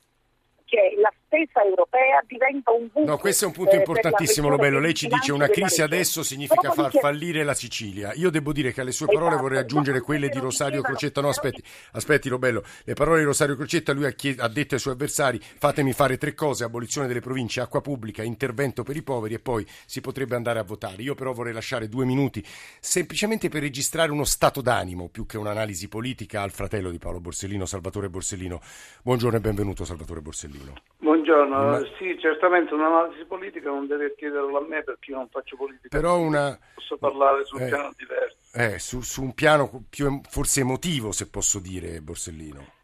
che 0.65 0.93
la 0.97 1.11
spesa 1.23 1.28
stessa 1.29 1.63
europea 1.63 2.21
diventa 2.25 2.71
un 2.71 2.89
buco. 2.91 3.05
No, 3.05 3.17
questo 3.17 3.45
è 3.45 3.47
un 3.47 3.53
punto 3.53 3.75
importantissimo, 3.75 4.49
Lobello. 4.49 4.79
Lei 4.79 4.95
ci 4.95 5.07
dice 5.07 5.31
una 5.31 5.47
crisi 5.47 5.81
adesso 5.81 6.23
significa 6.23 6.71
far 6.71 6.91
fallire 6.91 7.43
la 7.43 7.53
Sicilia. 7.53 8.13
Io 8.15 8.31
devo 8.31 8.51
dire 8.51 8.73
che 8.73 8.81
alle 8.81 8.91
sue 8.91 9.05
parole 9.05 9.27
esatto. 9.27 9.43
vorrei 9.43 9.59
aggiungere 9.59 10.01
quelle 10.01 10.27
di 10.27 10.39
Rosario 10.39 10.81
Crocetta. 10.81 11.21
No, 11.21 11.29
aspetti, 11.29 11.63
aspetti, 11.91 12.29
Lobello. 12.29 12.63
Le 12.83 12.93
parole 12.93 13.19
di 13.19 13.25
Rosario 13.25 13.55
Crocetta, 13.55 13.93
lui 13.93 14.05
ha, 14.05 14.11
chied- 14.11 14.39
ha 14.39 14.47
detto 14.47 14.73
ai 14.73 14.81
suoi 14.81 14.95
avversari: 14.95 15.39
fatemi 15.39 15.93
fare 15.93 16.17
tre 16.17 16.33
cose: 16.33 16.63
abolizione 16.63 17.07
delle 17.07 17.21
province, 17.21 17.61
acqua 17.61 17.81
pubblica, 17.81 18.23
intervento 18.23 18.83
per 18.83 18.95
i 18.95 19.03
poveri 19.03 19.35
e 19.35 19.39
poi 19.39 19.65
si 19.85 20.01
potrebbe 20.01 20.35
andare 20.35 20.59
a 20.59 20.63
votare. 20.63 21.03
Io 21.03 21.13
però 21.13 21.31
vorrei 21.31 21.53
lasciare 21.53 21.87
due 21.87 22.05
minuti 22.05 22.43
semplicemente 22.79 23.49
per 23.49 23.61
registrare 23.61 24.11
uno 24.11 24.23
stato 24.23 24.61
d'animo 24.61 25.09
più 25.09 25.25
che 25.25 25.37
un'analisi 25.37 25.87
politica 25.87 26.41
al 26.41 26.51
fratello 26.51 26.89
di 26.89 26.97
Paolo 26.97 27.19
Borsellino, 27.19 27.65
Salvatore 27.65 28.09
Borsellino. 28.09 28.59
Buongiorno 29.03 29.37
e 29.37 29.41
benvenuto, 29.41 29.85
Salvatore 29.85 30.21
Borsellino. 30.21 30.73
Buongiorno, 30.97 31.18
Ma... 31.35 31.79
sì, 31.97 32.17
certamente 32.19 32.73
un'analisi 32.73 33.25
politica 33.25 33.69
non 33.69 33.87
deve 33.87 34.15
chiederla 34.15 34.57
a 34.59 34.65
me 34.67 34.83
perché 34.83 35.11
io 35.11 35.17
non 35.17 35.29
faccio 35.29 35.55
politica. 35.55 35.89
Però 35.89 36.17
una... 36.17 36.57
Posso 36.75 36.97
parlare 36.97 37.45
su 37.45 37.55
un 37.55 37.63
eh, 37.63 37.67
piano 37.67 37.91
diverso. 37.97 38.37
Eh, 38.53 38.79
su, 38.79 39.01
su, 39.01 39.21
un 39.21 39.33
piano 39.33 39.83
più 39.89 40.21
forse 40.29 40.61
emotivo, 40.61 41.11
se 41.11 41.29
posso 41.29 41.59
dire, 41.59 42.01
Borsellino. 42.01 42.77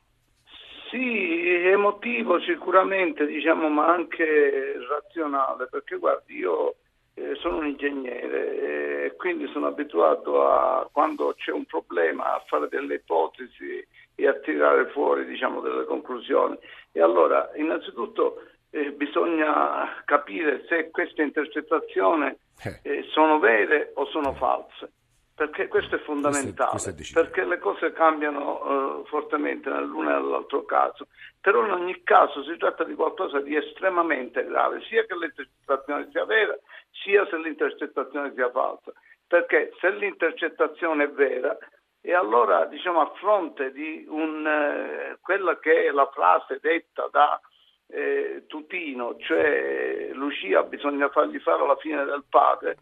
Sì, 0.90 1.44
emotivo 1.46 2.40
sicuramente, 2.42 3.26
diciamo, 3.26 3.68
ma 3.70 3.88
anche 3.88 4.76
razionale, 4.88 5.68
perché 5.70 5.98
guardi, 5.98 6.38
io 6.38 6.76
eh, 7.16 7.36
sono 7.36 7.58
un 7.58 7.68
ingegnere 7.68 9.06
e 9.06 9.16
quindi 9.16 9.48
sono 9.48 9.68
abituato 9.68 10.48
a, 10.48 10.88
quando 10.92 11.34
c'è 11.38 11.52
un 11.52 11.66
problema, 11.66 12.36
a 12.36 12.44
fare 12.48 12.68
delle 12.70 12.96
ipotesi 12.96 13.86
e 14.16 14.28
a 14.28 14.34
tirare 14.34 14.88
fuori 14.88 15.26
diciamo, 15.26 15.60
delle 15.60 15.86
conclusioni. 15.86 16.58
E 16.92 17.02
allora, 17.02 17.52
innanzitutto, 17.56 18.42
eh, 18.72 18.92
bisogna 18.92 20.02
capire 20.06 20.66
se 20.68 20.90
queste 20.90 21.22
intercettazioni 21.22 22.28
eh, 22.64 22.80
eh 22.82 23.04
sono 23.12 23.40
vere 23.40 23.92
o 23.96 24.06
sono 24.08 24.34
false, 24.34 24.92
perché 25.36 25.68
questo 25.68 25.96
è 25.96 26.00
fondamentale, 26.00 26.72
questo 26.72 26.90
è, 26.90 26.94
questo 26.94 27.20
è 27.20 27.24
perché 27.24 27.46
le 27.46 27.60
cose 27.60 27.92
cambiano 27.92 29.04
eh, 29.04 29.08
fortemente 29.08 29.70
nell'uno 29.70 30.10
e 30.10 30.14
nell'altro 30.14 30.64
caso. 30.64 31.08
Però 31.42 31.64
in 31.64 31.72
ogni 31.72 32.02
caso 32.04 32.44
si 32.44 32.58
tratta 32.58 32.84
di 32.84 32.96
qualcosa 32.96 33.40
di 33.40 33.56
estremamente 33.56 34.46
grave, 34.46 34.82
sia 34.90 35.06
che 35.06 35.16
l'intercettazione 35.16 36.10
sia 36.12 36.26
vera, 36.26 36.58
sia 36.92 37.26
se 37.28 37.38
l'intercettazione 37.38 38.34
sia 38.34 38.50
falsa. 38.50 38.92
Perché 39.28 39.72
se 39.80 39.90
l'intercettazione 39.92 41.04
è 41.04 41.10
vera, 41.10 41.58
e 42.06 42.14
allora, 42.14 42.66
diciamo, 42.66 43.02
a 43.02 43.12
fronte 43.16 43.72
di 43.72 44.06
un, 44.08 44.46
eh, 44.46 45.18
quella 45.22 45.58
che 45.58 45.86
è 45.86 45.90
la 45.92 46.08
frase 46.14 46.60
detta 46.62 47.08
da 47.12 47.42
eh, 47.88 48.44
Tutino, 48.46 49.16
cioè 49.18 50.10
Lucia 50.14 50.62
bisogna 50.62 51.10
fargli 51.10 51.40
fare 51.40 51.66
la 51.66 51.76
fine 51.78 52.06
del 52.06 52.24
padre, 52.30 52.78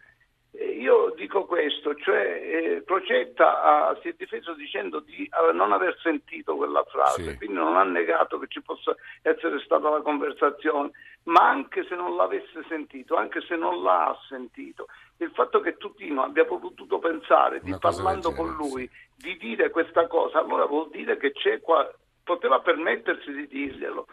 eh, 0.51 0.65
io 0.65 1.13
dico 1.15 1.45
questo, 1.45 1.95
cioè 1.95 2.19
eh, 2.19 2.83
Crocetta 2.86 3.63
ha, 3.63 3.97
si 4.01 4.09
è 4.09 4.15
difeso 4.17 4.53
dicendo 4.55 4.99
di 4.99 5.29
uh, 5.31 5.55
non 5.55 5.71
aver 5.71 5.97
sentito 6.01 6.57
quella 6.57 6.83
frase, 6.83 7.31
sì. 7.31 7.38
quindi 7.38 7.55
non 7.55 7.77
ha 7.77 7.83
negato 7.83 8.38
che 8.39 8.47
ci 8.49 8.62
possa 8.62 8.93
essere 9.21 9.59
stata 9.62 9.89
la 9.89 10.01
conversazione, 10.01 10.91
ma 11.23 11.47
anche 11.47 11.86
se 11.86 11.95
non 11.95 12.17
l'avesse 12.17 12.63
sentito, 12.67 13.15
anche 13.15 13.39
se 13.41 13.55
non 13.55 13.81
l'ha 13.81 14.15
sentito, 14.27 14.88
il 15.23 15.31
fatto 15.33 15.59
che 15.59 15.77
Tutino 15.77 16.23
abbia 16.23 16.45
potuto 16.45 16.99
pensare 16.99 17.59
di 17.62 17.75
parlando 17.79 18.33
con 18.33 18.53
lui 18.53 18.89
sì. 19.17 19.27
di 19.29 19.38
dire 19.38 19.69
questa 19.69 20.07
cosa, 20.07 20.39
allora 20.39 20.65
vuol 20.65 20.89
dire 20.89 21.17
che 21.17 21.31
c'è 21.31 21.62
qua, 21.62 21.89
poteva 22.23 22.59
permettersi 22.59 23.31
di 23.31 23.47
dirglielo 23.47 24.07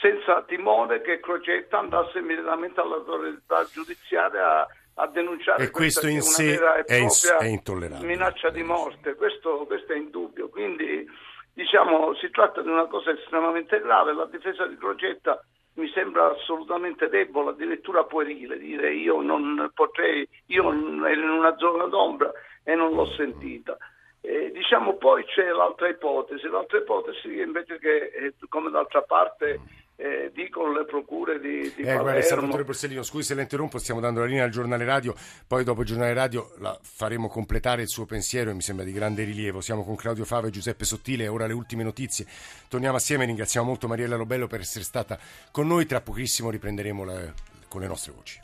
senza 0.00 0.42
timore 0.42 1.00
che 1.00 1.20
Crocetta 1.20 1.78
andasse 1.78 2.18
immediatamente 2.18 2.80
all'autorità 2.80 3.64
giudiziaria 3.72 4.60
a, 4.60 4.68
a 4.94 5.06
denunciare 5.06 5.64
e 5.64 5.70
questo 5.70 6.06
in 6.06 6.20
sé 6.20 6.58
è, 6.58 6.84
è, 6.84 7.44
intollerabile 7.44 8.06
minaccia 8.06 8.50
di 8.50 8.62
morte, 8.62 9.14
questo, 9.14 9.64
questo 9.66 9.92
è 9.92 9.96
indubbio, 9.96 10.48
quindi 10.48 11.08
diciamo 11.52 12.14
si 12.16 12.28
tratta 12.30 12.60
di 12.62 12.68
una 12.68 12.86
cosa 12.86 13.12
estremamente 13.12 13.80
grave, 13.80 14.12
la 14.12 14.26
difesa 14.26 14.66
di 14.66 14.76
Crocetta 14.76 15.42
mi 15.74 15.88
sembra 15.88 16.30
assolutamente 16.30 17.08
debole, 17.08 17.50
addirittura 17.50 18.04
puerile, 18.04 18.58
dire 18.58 18.92
io 18.94 19.20
non 19.20 19.70
potrei, 19.74 20.26
io 20.46 20.62
ero 20.70 21.20
in 21.20 21.28
una 21.28 21.56
zona 21.56 21.86
d'ombra 21.86 22.32
e 22.62 22.74
non 22.74 22.94
l'ho 22.94 23.06
sentita. 23.16 23.76
Eh, 24.20 24.50
diciamo 24.52 24.96
poi 24.96 25.24
c'è 25.24 25.50
l'altra 25.50 25.88
ipotesi, 25.88 26.48
l'altra 26.48 26.78
ipotesi 26.78 27.40
invece 27.40 27.78
che 27.78 28.10
eh, 28.14 28.34
come 28.48 28.70
d'altra 28.70 29.02
parte 29.02 29.60
eh, 29.96 30.30
dicono 30.34 30.72
le 30.72 30.84
procure 30.84 31.38
di, 31.38 31.72
di 31.74 31.82
eh, 31.82 31.96
guarda, 31.96 32.20
Salvatore 32.22 32.64
Borsellino, 32.64 33.02
scusi 33.02 33.28
se 33.28 33.34
la 33.34 33.42
interrompo, 33.42 33.78
stiamo 33.78 34.00
dando 34.00 34.20
la 34.20 34.26
linea 34.26 34.44
al 34.44 34.50
giornale 34.50 34.84
radio, 34.84 35.14
poi 35.46 35.62
dopo 35.64 35.82
il 35.82 35.86
giornale 35.86 36.12
radio 36.14 36.52
la 36.58 36.76
faremo 36.82 37.28
completare 37.28 37.82
il 37.82 37.88
suo 37.88 38.04
pensiero 38.04 38.50
e 38.50 38.54
mi 38.54 38.62
sembra 38.62 38.84
di 38.84 38.92
grande 38.92 39.24
rilievo. 39.24 39.60
Siamo 39.60 39.84
con 39.84 39.94
Claudio 39.96 40.24
Fava 40.24 40.48
e 40.48 40.50
Giuseppe 40.50 40.84
Sottile, 40.84 41.28
ora 41.28 41.46
le 41.46 41.52
ultime 41.52 41.82
notizie. 41.84 42.26
Torniamo 42.68 42.96
assieme, 42.96 43.24
ringraziamo 43.24 43.66
molto 43.66 43.86
Mariella 43.86 44.16
Lobello 44.16 44.46
per 44.46 44.60
essere 44.60 44.84
stata 44.84 45.18
con 45.50 45.66
noi, 45.66 45.86
tra 45.86 46.00
pochissimo 46.00 46.50
riprenderemo 46.50 47.04
la, 47.04 47.32
con 47.68 47.80
le 47.80 47.86
nostre 47.86 48.12
voci. 48.12 48.40